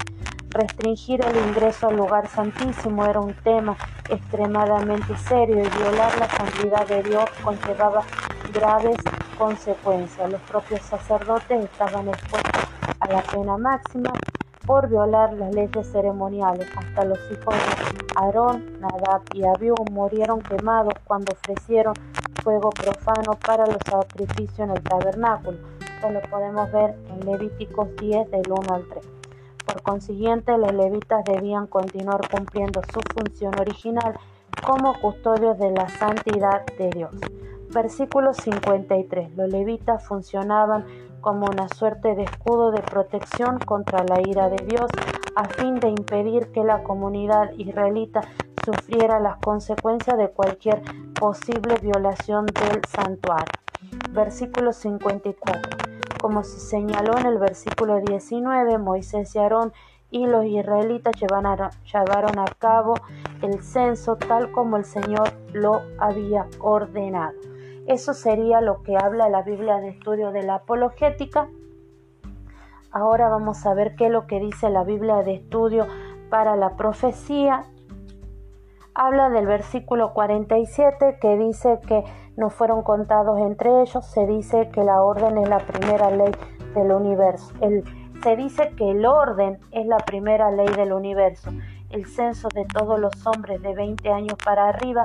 Restringir 0.48 1.22
el 1.24 1.48
ingreso 1.48 1.88
al 1.88 1.96
lugar 1.96 2.28
santísimo 2.28 3.04
era 3.04 3.20
un 3.20 3.34
tema 3.34 3.76
extremadamente 4.08 5.16
serio 5.16 5.56
y 5.56 5.68
violar 5.78 6.18
la 6.18 6.28
santidad 6.28 6.86
de 6.86 7.02
Dios 7.02 7.24
conllevaba 7.42 8.02
graves 8.52 8.96
consecuencias. 9.42 10.30
Los 10.30 10.40
propios 10.42 10.80
sacerdotes 10.82 11.64
estaban 11.64 12.06
expuestos 12.06 12.62
a 13.00 13.08
la 13.08 13.22
pena 13.22 13.58
máxima 13.58 14.12
por 14.64 14.88
violar 14.88 15.32
las 15.32 15.52
leyes 15.52 15.90
ceremoniales. 15.90 16.68
Hasta 16.76 17.04
los 17.04 17.18
hijos 17.28 17.52
de 17.52 18.06
Aarón, 18.14 18.78
Nadab 18.78 19.22
y 19.34 19.42
Abiú 19.44 19.74
murieron 19.90 20.40
quemados 20.42 20.94
cuando 21.04 21.32
ofrecieron 21.32 21.94
fuego 22.44 22.70
profano 22.70 23.36
para 23.44 23.66
los 23.66 23.78
sacrificios 23.84 24.60
en 24.60 24.70
el 24.70 24.82
tabernáculo. 24.84 25.58
Esto 25.80 26.10
lo 26.10 26.20
podemos 26.22 26.70
ver 26.70 26.94
en 27.08 27.26
Levíticos 27.26 27.88
10 27.96 28.30
del 28.30 28.44
1 28.48 28.74
al 28.74 28.86
3. 28.90 29.04
Por 29.66 29.82
consiguiente, 29.82 30.56
los 30.56 30.72
levitas 30.72 31.24
debían 31.24 31.66
continuar 31.66 32.20
cumpliendo 32.30 32.80
su 32.92 33.00
función 33.12 33.58
original 33.58 34.16
como 34.64 34.92
custodios 35.00 35.58
de 35.58 35.72
la 35.72 35.88
santidad 35.88 36.64
de 36.78 36.90
Dios. 36.90 37.10
Versículo 37.72 38.34
53. 38.34 39.34
Los 39.34 39.48
levitas 39.48 40.04
funcionaban 40.06 40.84
como 41.22 41.46
una 41.46 41.68
suerte 41.68 42.14
de 42.14 42.24
escudo 42.24 42.70
de 42.70 42.82
protección 42.82 43.58
contra 43.58 44.04
la 44.04 44.20
ira 44.20 44.50
de 44.50 44.62
Dios 44.66 44.90
a 45.36 45.48
fin 45.48 45.76
de 45.76 45.88
impedir 45.88 46.52
que 46.52 46.64
la 46.64 46.82
comunidad 46.82 47.52
israelita 47.56 48.20
sufriera 48.62 49.20
las 49.20 49.38
consecuencias 49.38 50.18
de 50.18 50.28
cualquier 50.28 50.82
posible 51.18 51.76
violación 51.80 52.44
del 52.44 52.82
santuario. 52.86 53.52
Versículo 54.10 54.74
54. 54.74 55.78
Como 56.20 56.44
se 56.44 56.60
señaló 56.60 57.16
en 57.16 57.26
el 57.26 57.38
versículo 57.38 58.00
19, 58.00 58.76
Moisés 58.76 59.34
y 59.34 59.38
Aarón 59.38 59.72
y 60.10 60.26
los 60.26 60.44
israelitas 60.44 61.14
llevaron 61.18 62.38
a 62.38 62.44
cabo 62.58 62.94
el 63.40 63.62
censo 63.62 64.16
tal 64.16 64.52
como 64.52 64.76
el 64.76 64.84
Señor 64.84 65.32
lo 65.54 65.80
había 65.98 66.46
ordenado. 66.60 67.51
Eso 67.86 68.14
sería 68.14 68.60
lo 68.60 68.82
que 68.82 68.96
habla 68.96 69.28
la 69.28 69.42
Biblia 69.42 69.78
de 69.78 69.88
estudio 69.88 70.30
de 70.30 70.44
la 70.44 70.56
apologética. 70.56 71.48
Ahora 72.92 73.28
vamos 73.28 73.66
a 73.66 73.74
ver 73.74 73.96
qué 73.96 74.06
es 74.06 74.12
lo 74.12 74.26
que 74.26 74.38
dice 74.38 74.70
la 74.70 74.84
Biblia 74.84 75.16
de 75.22 75.34
estudio 75.34 75.86
para 76.30 76.54
la 76.54 76.76
profecía. 76.76 77.64
Habla 78.94 79.30
del 79.30 79.46
versículo 79.46 80.12
47 80.12 81.18
que 81.20 81.36
dice 81.36 81.80
que 81.86 82.04
no 82.36 82.50
fueron 82.50 82.82
contados 82.82 83.40
entre 83.40 83.82
ellos. 83.82 84.04
Se 84.06 84.26
dice 84.26 84.68
que 84.68 84.84
la 84.84 85.02
orden 85.02 85.38
es 85.38 85.48
la 85.48 85.58
primera 85.58 86.10
ley 86.10 86.32
del 86.74 86.92
universo. 86.92 87.52
se 88.22 88.36
dice 88.36 88.72
que 88.76 88.92
el 88.92 89.04
orden 89.04 89.58
es 89.72 89.86
la 89.86 89.96
primera 89.96 90.52
ley 90.52 90.68
del 90.68 90.92
universo. 90.92 91.50
El 91.90 92.06
censo 92.06 92.48
de 92.54 92.64
todos 92.64 93.00
los 93.00 93.26
hombres 93.26 93.60
de 93.60 93.74
20 93.74 94.08
años 94.12 94.36
para 94.44 94.68
arriba 94.68 95.02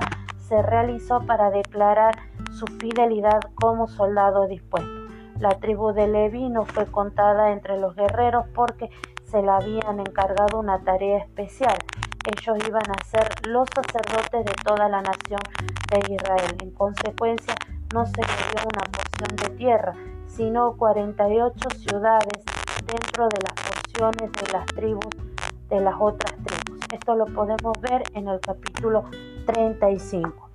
se 0.48 0.62
realizó 0.62 1.26
para 1.26 1.50
declarar 1.50 2.16
su 2.52 2.66
fidelidad 2.66 3.40
como 3.56 3.88
soldado 3.88 4.48
dispuesto. 4.48 5.08
La 5.40 5.50
tribu 5.60 5.94
de 5.94 6.08
Levi 6.08 6.50
no 6.50 6.66
fue 6.66 6.86
contada 6.86 7.52
entre 7.52 7.80
los 7.80 7.96
guerreros 7.96 8.46
porque 8.56 8.90
se 9.24 9.42
le 9.42 9.52
habían 9.52 10.00
encargado 10.00 10.60
una 10.60 10.84
tarea 10.84 11.20
especial. 11.20 11.78
Ellos 12.26 12.58
iban 12.68 12.90
a 12.90 13.04
ser 13.04 13.30
los 13.48 13.68
sacerdotes 13.74 14.46
de 14.46 14.54
toda 14.64 14.90
la 14.90 15.02
nación 15.02 15.42
de 15.90 16.14
Israel. 16.14 16.56
En 16.62 16.72
consecuencia, 16.72 17.56
no 17.94 18.06
se 18.06 18.22
le 18.22 18.28
dio 18.28 18.68
una 18.74 18.84
porción 18.92 19.36
de 19.36 19.58
tierra, 19.58 19.94
sino 20.28 20.76
48 20.76 21.70
ciudades 21.78 22.44
dentro 22.86 23.30
de 23.30 23.42
las 23.44 23.54
porciones 23.54 24.32
de 24.32 24.54
las 24.54 24.66
tribus 24.68 25.28
de 25.70 25.82
las 25.82 25.96
otras 26.00 26.34
tribus. 26.34 26.80
Esto 26.92 27.16
lo 27.16 27.26
podemos 27.26 27.74
ver 27.82 28.04
en 28.14 28.28
el 28.28 28.40
capítulo 28.40 29.04
35. 29.46 30.50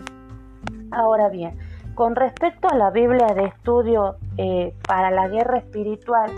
Ahora 0.90 1.28
bien, 1.28 1.58
con 1.94 2.16
respecto 2.16 2.68
a 2.68 2.76
la 2.76 2.90
Biblia 2.90 3.28
de 3.34 3.44
estudio 3.46 4.16
eh, 4.36 4.74
para 4.86 5.10
la 5.10 5.28
guerra 5.28 5.58
espiritual, 5.58 6.30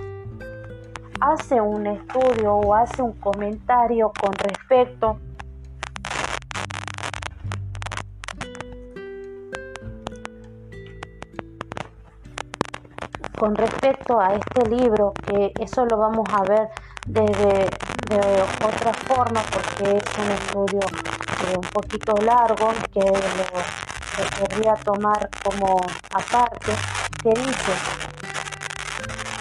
hace 1.21 1.61
un 1.61 1.87
estudio 1.87 2.55
o 2.55 2.75
hace 2.75 3.03
un 3.03 3.13
comentario 3.13 4.13
con 4.21 4.33
respecto 4.33 5.19
con 13.39 13.55
respecto 13.57 14.21
a 14.21 14.35
este 14.35 14.69
libro, 14.71 15.13
que 15.27 15.53
eso 15.61 15.85
lo 15.85 15.99
vamos 15.99 16.27
a 16.33 16.43
ver 16.45 16.69
desde 17.07 17.69
de 18.09 18.43
otra 18.65 18.93
forma 18.93 19.43
porque 19.53 19.97
es 19.97 20.05
un 20.19 20.31
estudio 20.31 20.81
eh, 20.81 21.57
un 21.57 21.69
poquito 21.69 22.15
largo 22.25 22.69
que 22.93 23.01
lo, 23.01 23.94
podría 24.23 24.75
tomar 24.75 25.29
como 25.43 25.81
aparte, 26.13 26.73
que 27.23 27.31
dice 27.31 27.73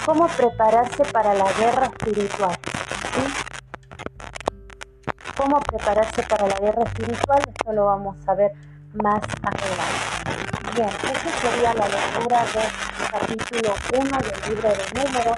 cómo 0.05 0.28
prepararse 0.28 1.03
para 1.05 1.34
la 1.34 1.51
guerra 1.53 1.86
espiritual. 1.86 2.57
¿Cómo 5.36 5.59
prepararse 5.61 6.24
para 6.24 6.47
la 6.47 6.59
guerra 6.59 6.84
espiritual? 6.84 7.39
Esto 7.47 7.74
lo 7.74 7.86
vamos 7.86 8.17
a 8.28 8.34
ver 8.36 8.51
más 8.93 9.21
adelante. 9.41 10.13
Bien, 10.76 10.88
esa 10.88 11.30
sería 11.41 11.74
la 11.74 11.88
lectura 11.88 12.45
del 12.53 13.09
capítulo 13.11 13.76
1 13.93 14.17
del 14.19 14.49
libro 14.49 14.69
de 14.69 15.03
números. 15.03 15.38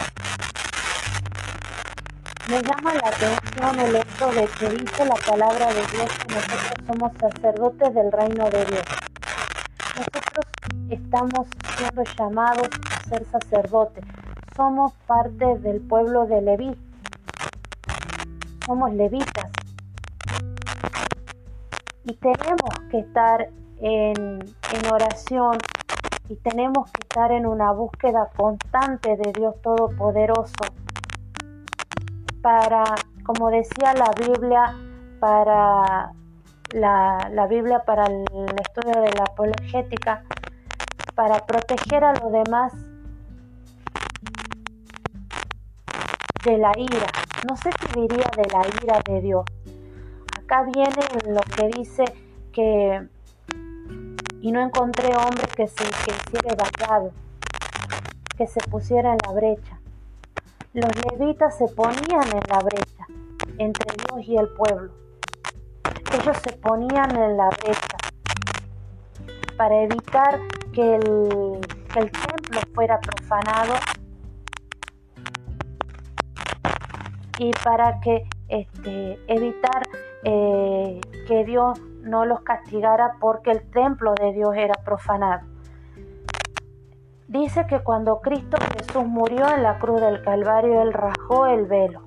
Me 2.48 2.62
llama 2.62 2.94
la 2.94 3.08
atención 3.08 3.80
el 3.80 3.96
hecho 3.96 4.28
de 4.32 4.48
que 4.48 4.70
dice 4.70 5.06
la 5.06 5.16
palabra 5.16 5.68
de 5.68 5.86
Dios 5.88 6.12
que 6.20 6.36
nosotros 6.36 6.74
somos 6.86 7.12
sacerdotes 7.20 7.94
del 7.94 8.12
reino 8.12 8.50
de 8.50 8.66
Dios. 8.66 9.05
Nosotros 9.96 10.46
estamos 10.90 11.48
siendo 11.78 12.04
llamados 12.18 12.70
a 12.92 13.10
ser 13.10 13.26
sacerdotes. 13.26 14.04
Somos 14.56 14.94
parte 15.08 15.58
del 15.60 15.82
pueblo 15.82 16.26
de 16.26 16.42
Leví. 16.42 16.76
Somos 18.66 18.92
levitas 18.94 19.52
y 22.06 22.14
tenemos 22.14 22.70
que 22.90 23.00
estar 23.00 23.50
en, 23.80 24.40
oración 24.92 25.58
y 26.30 26.36
tenemos 26.36 26.92
que 26.92 27.02
estar 27.02 27.32
en 27.32 27.46
una 27.46 27.72
búsqueda 27.72 28.30
constante 28.36 29.18
de 29.18 29.32
Dios 29.34 29.56
Todopoderoso 29.62 30.54
para, 32.42 32.84
como 33.24 33.50
decía 33.50 33.94
la 33.94 34.12
Biblia, 34.18 34.76
para 35.20 36.14
la, 36.74 37.30
la, 37.32 37.48
Biblia 37.48 37.84
para 37.86 38.06
el 38.06 38.26
estudio 38.60 39.02
de 39.02 39.12
la 39.14 39.24
apologética, 39.24 40.24
para 41.16 41.46
proteger 41.46 42.04
a 42.04 42.14
los 42.14 42.32
demás 42.32 42.74
de 46.44 46.58
la 46.58 46.72
ira. 46.78 47.08
No 47.48 47.56
sé 47.58 47.70
si 47.72 48.02
diría 48.02 48.30
de 48.36 48.48
la 48.52 48.62
ira 48.84 49.00
de 49.06 49.22
Dios, 49.22 49.46
acá 50.38 50.64
viene 50.64 51.34
lo 51.34 51.42
que 51.42 51.80
dice 51.80 52.06
que 52.52 53.08
y 54.42 54.52
no 54.52 54.62
encontré 54.62 55.10
hombre 55.16 55.48
que 55.56 55.68
se 55.68 55.84
que 55.84 56.12
hiciera 56.12 56.56
vallado, 56.56 57.12
que 58.38 58.46
se 58.46 58.60
pusiera 58.70 59.12
en 59.14 59.18
la 59.26 59.34
brecha. 59.34 59.80
Los 60.74 60.92
levitas 61.10 61.58
se 61.58 61.68
ponían 61.70 62.28
en 62.32 62.44
la 62.48 62.60
brecha 62.60 63.08
entre 63.58 63.96
Dios 63.96 64.28
y 64.28 64.38
el 64.38 64.50
pueblo. 64.50 65.05
Ellos 66.16 66.38
se 66.44 66.54
ponían 66.58 67.14
en 67.14 67.36
la 67.36 67.50
brecha 67.50 67.98
para 69.58 69.82
evitar 69.82 70.40
que 70.72 70.96
el, 70.96 71.60
templo 71.94 72.62
fuera 72.74 73.00
profanado 73.02 73.74
y 77.38 77.52
para 77.66 78.00
que 78.00 78.24
este, 78.48 79.20
evitar 79.28 79.84
eh, 80.24 81.02
que 81.28 81.44
Dios 81.44 81.80
no 82.02 82.26
los 82.26 82.42
castigara 82.42 83.18
porque 83.20 83.52
el 83.52 83.70
templo 83.72 84.14
de 84.16 84.32
Dios 84.32 84.56
era 84.56 84.76
profanado. 84.86 85.46
Dice 87.28 87.68
que 87.68 87.80
cuando 87.80 88.22
Cristo 88.22 88.58
Jesús 88.78 89.06
murió 89.06 89.54
en 89.54 89.64
la 89.64 89.80
cruz 89.80 90.00
del 90.00 90.22
Calvario, 90.22 90.82
Él 90.82 90.94
rajó 90.94 91.48
el 91.48 91.66
velo 91.66 92.05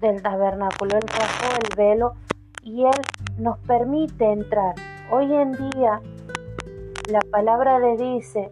del 0.00 0.22
tabernáculo, 0.22 0.96
Él 0.96 1.08
rajó 1.08 1.56
el 1.56 1.76
velo 1.76 2.14
y 2.62 2.84
Él 2.84 3.00
nos 3.38 3.58
permite 3.58 4.32
entrar. 4.32 4.74
Hoy 5.10 5.32
en 5.32 5.52
día 5.52 6.00
la 7.08 7.20
palabra 7.30 7.80
de 7.80 7.96
dice 7.96 8.50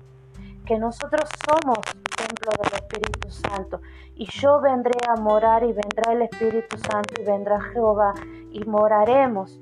que 0.64 0.78
nosotros 0.78 1.28
somos 1.46 1.78
templo 2.16 2.50
del 2.62 2.72
Espíritu 2.74 3.30
Santo 3.30 3.80
y 4.14 4.26
yo 4.26 4.60
vendré 4.60 4.98
a 5.08 5.20
morar 5.20 5.62
y 5.62 5.72
vendrá 5.72 6.12
el 6.12 6.22
Espíritu 6.22 6.78
Santo 6.78 7.20
y 7.20 7.24
vendrá 7.24 7.60
Jehová 7.60 8.14
y 8.50 8.64
moraremos 8.64 9.60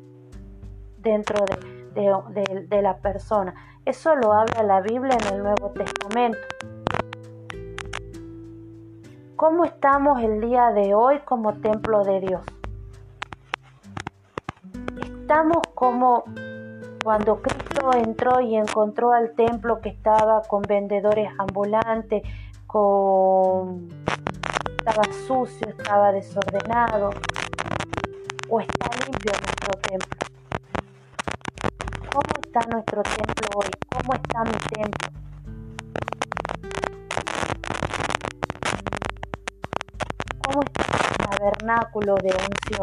dentro 0.99 1.45
de, 1.45 2.67
de 2.69 2.83
la 2.83 2.97
persona. 2.99 3.55
Eso 3.85 4.15
lo 4.15 4.33
habla 4.33 4.63
la 4.63 4.81
Biblia 4.81 5.19
en 5.21 5.35
el 5.35 5.43
Nuevo 5.43 5.71
Testamento. 5.71 6.39
¿Cómo 9.47 9.67
estamos 9.67 10.23
el 10.23 10.41
día 10.41 10.71
de 10.71 10.95
hoy 10.95 11.19
como 11.27 11.53
templo 11.53 12.03
de 12.03 12.19
Dios? 12.21 12.41
Estamos 15.03 15.59
como 15.75 16.25
cuando 17.05 17.43
Cristo 17.43 17.91
entró 17.93 18.41
y 18.41 18.57
encontró 18.57 19.13
al 19.13 19.35
templo 19.35 19.83
que 19.83 19.91
estaba 19.91 20.41
con 20.49 20.63
vendedores 20.63 21.29
ambulantes, 21.39 22.23
con 22.67 23.91
estaba 24.79 25.03
sucio, 25.27 25.69
estaba 25.69 26.11
desordenado, 26.13 27.11
o 28.49 28.61
está 28.61 28.91
limpio 29.05 29.33
nuestro 29.43 29.79
templo. 29.83 30.19
¿Cómo 32.11 32.41
está 32.43 32.61
nuestro 32.73 33.03
templo 33.03 33.49
hoy? 33.57 33.71
¿Cómo 33.91 34.15
está 34.15 34.43
mi 34.45 34.59
templo? 34.73 35.15
Tabernáculo 41.45 42.15
de 42.17 42.31
unción? 42.31 42.81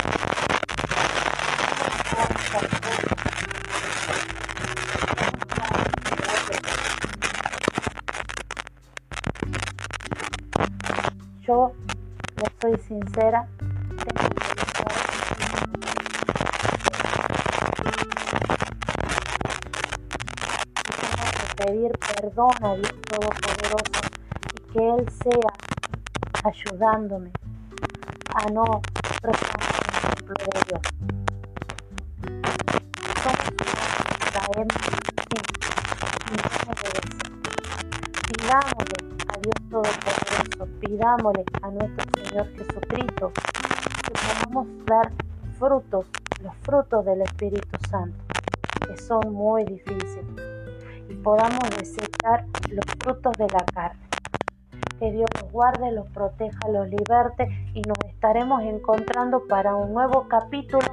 yo 11.47 11.71
soy 12.61 12.77
sincera, 12.87 13.47
tengo 13.97 14.29
que 21.33 21.65
pedir 21.65 21.91
perdón 22.15 22.51
a 22.61 22.75
Dios 22.75 22.93
Todopoderoso 23.09 24.01
y 24.53 24.57
que 24.71 24.89
Él 24.89 25.09
sea 25.23 25.51
ayudándome 26.43 27.31
no 28.49 28.81
profanar 29.21 29.71
el 29.77 30.25
templo 30.25 30.33
de 30.53 30.59
Dios. 30.67 30.81
Sí, 35.21 35.37
y 38.27 38.33
pidámosle 38.33 38.97
a 39.27 39.39
Dios 39.39 39.55
Todopoderoso, 39.69 40.63
pidámosle 40.79 41.43
a 41.61 41.67
nuestro 41.69 42.03
Señor 42.23 42.47
Jesucristo 42.57 43.31
que 44.03 44.11
podamos 44.13 44.67
dar 44.85 45.11
frutos, 45.59 46.05
los 46.41 46.53
frutos 46.63 47.05
del 47.05 47.21
Espíritu 47.21 47.77
Santo, 47.89 48.17
que 48.87 48.97
son 48.97 49.33
muy 49.33 49.63
difíciles, 49.65 50.25
y 51.09 51.13
podamos 51.15 51.69
desechar 51.77 52.45
los 52.69 52.85
frutos 52.99 53.37
de 53.37 53.47
la 53.47 53.63
carne. 53.73 54.00
Que 55.01 55.11
Dios 55.11 55.29
los 55.41 55.51
guarde, 55.51 55.91
los 55.91 56.07
proteja, 56.11 56.69
los 56.69 56.87
liberte 56.87 57.49
y 57.73 57.81
nos 57.81 57.97
estaremos 58.07 58.61
encontrando 58.63 59.45
para 59.49 59.75
un 59.75 59.93
nuevo 59.93 60.29
capítulo. 60.29 60.87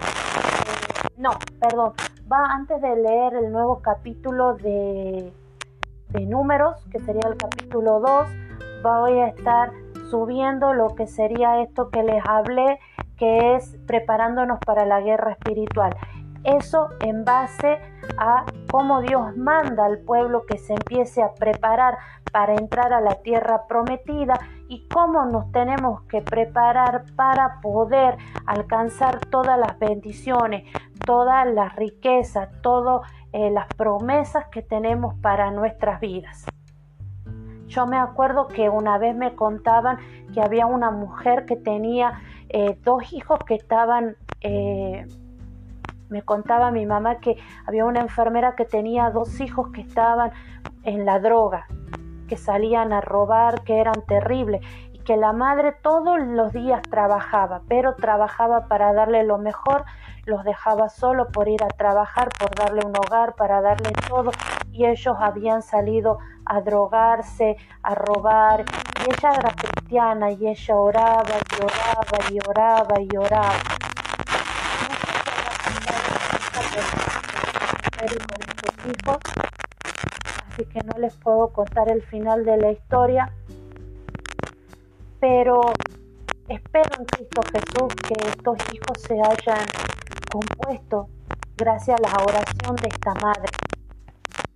no, 1.16 1.30
perdón, 1.60 1.92
va 2.30 2.44
antes 2.50 2.82
de 2.82 2.96
leer 2.96 3.34
el 3.34 3.52
nuevo 3.52 3.80
capítulo 3.80 4.54
de 4.54 5.32
de 6.10 6.24
números, 6.24 6.76
que 6.90 6.98
sería 7.00 7.28
el 7.28 7.36
capítulo 7.36 8.00
2, 8.00 8.28
voy 8.82 9.18
a 9.18 9.28
estar 9.28 9.72
subiendo 10.10 10.72
lo 10.72 10.94
que 10.94 11.06
sería 11.06 11.60
esto 11.60 11.90
que 11.90 12.02
les 12.02 12.22
hablé, 12.26 12.78
que 13.16 13.56
es 13.56 13.76
preparándonos 13.86 14.58
para 14.64 14.86
la 14.86 15.00
guerra 15.00 15.32
espiritual. 15.32 15.94
Eso 16.44 16.88
en 17.00 17.24
base 17.24 17.78
a 18.16 18.44
cómo 18.70 19.00
Dios 19.02 19.36
manda 19.36 19.84
al 19.84 19.98
pueblo 19.98 20.44
que 20.46 20.58
se 20.58 20.74
empiece 20.74 21.22
a 21.22 21.34
preparar 21.34 21.98
para 22.32 22.54
entrar 22.54 22.92
a 22.92 23.00
la 23.00 23.16
tierra 23.22 23.66
prometida 23.66 24.38
y 24.68 24.86
cómo 24.88 25.24
nos 25.26 25.50
tenemos 25.52 26.02
que 26.02 26.20
preparar 26.20 27.04
para 27.16 27.60
poder 27.60 28.16
alcanzar 28.46 29.18
todas 29.26 29.58
las 29.58 29.78
bendiciones, 29.78 30.64
todas 31.04 31.46
las 31.46 31.74
riquezas, 31.76 32.48
todas 32.60 33.10
eh, 33.32 33.50
las 33.50 33.66
promesas 33.74 34.46
que 34.48 34.62
tenemos 34.62 35.14
para 35.20 35.50
nuestras 35.50 36.00
vidas. 36.00 36.46
Yo 37.66 37.86
me 37.86 37.98
acuerdo 37.98 38.48
que 38.48 38.70
una 38.70 38.96
vez 38.96 39.14
me 39.14 39.34
contaban 39.34 39.98
que 40.32 40.40
había 40.40 40.66
una 40.66 40.90
mujer 40.90 41.44
que 41.44 41.56
tenía 41.56 42.20
eh, 42.48 42.78
dos 42.82 43.12
hijos 43.12 43.38
que 43.46 43.54
estaban, 43.54 44.16
eh, 44.40 45.06
me 46.08 46.22
contaba 46.22 46.70
mi 46.70 46.86
mamá 46.86 47.18
que 47.18 47.36
había 47.66 47.84
una 47.84 48.00
enfermera 48.00 48.54
que 48.56 48.64
tenía 48.64 49.10
dos 49.10 49.40
hijos 49.40 49.70
que 49.72 49.80
estaban 49.80 50.32
en 50.82 51.04
la 51.04 51.18
droga, 51.18 51.66
que 52.28 52.36
salían 52.36 52.92
a 52.92 53.00
robar, 53.00 53.62
que 53.62 53.80
eran 53.80 54.02
terribles 54.06 54.64
y 54.92 54.98
que 54.98 55.16
la 55.16 55.32
madre 55.32 55.72
todos 55.82 56.18
los 56.20 56.52
días 56.52 56.82
trabajaba, 56.82 57.62
pero 57.68 57.94
trabajaba 57.94 58.68
para 58.68 58.92
darle 58.92 59.24
lo 59.24 59.38
mejor, 59.38 59.84
los 60.24 60.44
dejaba 60.44 60.88
solo 60.88 61.28
por 61.28 61.48
ir 61.48 61.62
a 61.64 61.68
trabajar, 61.68 62.28
por 62.38 62.54
darle 62.54 62.82
un 62.84 62.94
hogar, 62.96 63.34
para 63.34 63.60
darle 63.60 63.90
todo 64.08 64.30
y 64.72 64.86
ellos 64.86 65.16
habían 65.18 65.62
salido 65.62 66.18
a 66.44 66.60
drogarse, 66.60 67.56
a 67.82 67.94
robar 67.94 68.64
y 69.04 69.10
ella 69.10 69.32
era 69.32 69.50
cristiana 69.50 70.30
y 70.30 70.46
ella 70.46 70.76
oraba 70.76 71.24
y 71.24 71.64
oraba 71.64 72.30
y 72.30 72.38
oraba 72.48 73.00
y 73.00 73.16
oraba. 73.16 73.87
Así 80.48 80.64
que 80.64 80.80
no 80.84 80.98
les 80.98 81.14
puedo 81.16 81.48
contar 81.52 81.90
el 81.90 82.02
final 82.02 82.44
de 82.44 82.56
la 82.56 82.72
historia, 82.72 83.32
pero 85.20 85.60
espero 86.48 86.90
en 86.98 87.04
Cristo 87.04 87.40
Jesús 87.52 87.94
que 88.06 88.14
estos 88.28 88.58
hijos 88.72 89.02
se 89.02 89.14
hayan 89.14 89.66
compuesto 90.30 91.08
gracias 91.56 91.98
a 91.98 92.02
la 92.02 92.24
oración 92.24 92.76
de 92.76 92.88
esta 92.88 93.14
madre, 93.14 93.50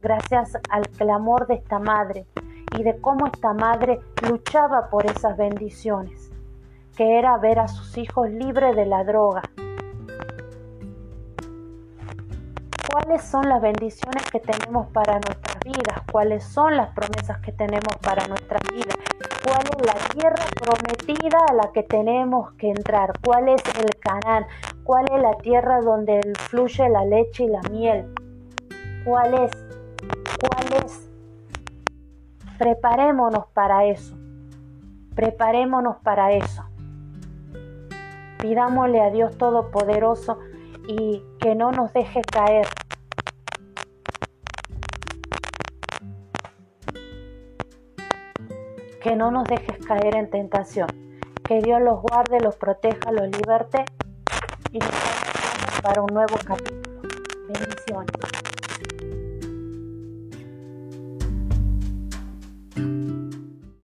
gracias 0.01 0.57
al 0.70 0.88
clamor 0.90 1.47
de 1.47 1.55
esta 1.55 1.78
madre 1.78 2.26
y 2.78 2.82
de 2.82 3.01
cómo 3.01 3.26
esta 3.26 3.53
madre 3.53 4.01
luchaba 4.28 4.88
por 4.88 5.07
esas 5.07 5.36
bendiciones, 5.36 6.30
que 6.97 7.18
era 7.18 7.36
ver 7.38 7.59
a 7.59 7.68
sus 7.68 7.99
hijos 7.99 8.30
libres 8.30 8.76
de 8.76 8.86
la 8.86 9.05
droga. 9.05 9.43
¿Cuáles 12.93 13.22
son 13.22 13.49
las 13.49 13.62
bendiciones 13.62 14.22
que 14.30 14.38
tenemos 14.38 14.86
para 14.88 15.14
nuestras 15.14 15.59
vidas? 15.64 16.03
¿Cuáles 16.12 16.45
son 16.45 16.76
las 16.76 16.90
promesas 16.90 17.38
que 17.38 17.51
tenemos 17.51 17.97
para 18.03 18.28
nuestras 18.28 18.61
vidas? 18.70 18.95
¿Cuál 19.43 19.62
es 19.62 19.86
la 19.86 19.95
tierra 20.12 20.45
prometida 20.61 21.38
a 21.49 21.55
la 21.55 21.72
que 21.72 21.84
tenemos 21.84 22.53
que 22.59 22.68
entrar? 22.68 23.14
¿Cuál 23.24 23.49
es 23.49 23.62
el 23.80 23.99
canal? 23.99 24.47
¿Cuál 24.84 25.07
es 25.11 25.22
la 25.22 25.32
tierra 25.38 25.80
donde 25.80 26.20
fluye 26.51 26.86
la 26.90 27.07
leche 27.07 27.45
y 27.45 27.49
la 27.49 27.62
miel? 27.70 28.12
¿Cuál 29.07 29.34
es? 29.43 29.53
¿Cuál 30.38 30.84
es? 30.84 31.11
Preparémonos 32.59 33.47
para 33.55 33.86
eso. 33.86 34.14
Preparémonos 35.14 35.97
para 36.03 36.32
eso. 36.32 36.62
Pidámosle 38.38 39.01
a 39.01 39.09
Dios 39.09 39.38
Todopoderoso 39.38 40.38
y 40.86 41.22
que 41.40 41.55
no 41.55 41.72
nos 41.72 41.93
deje 41.93 42.20
caer. 42.20 42.66
Que 49.03 49.16
no 49.16 49.32
nos 49.32 49.44
dejes 49.48 49.84
caer 49.84 50.14
en 50.14 50.30
tentación. 50.30 50.86
Que 51.42 51.61
Dios 51.61 51.80
los 51.82 52.00
guarde, 52.03 52.38
los 52.40 52.57
proteja, 52.57 53.11
los 53.11 53.26
liberte 53.26 53.84
y 54.70 54.78
nos 54.78 55.80
para 55.82 56.03
un 56.03 56.14
nuevo 56.14 56.36
capítulo. 56.46 57.03
Bendiciones. 57.48 58.61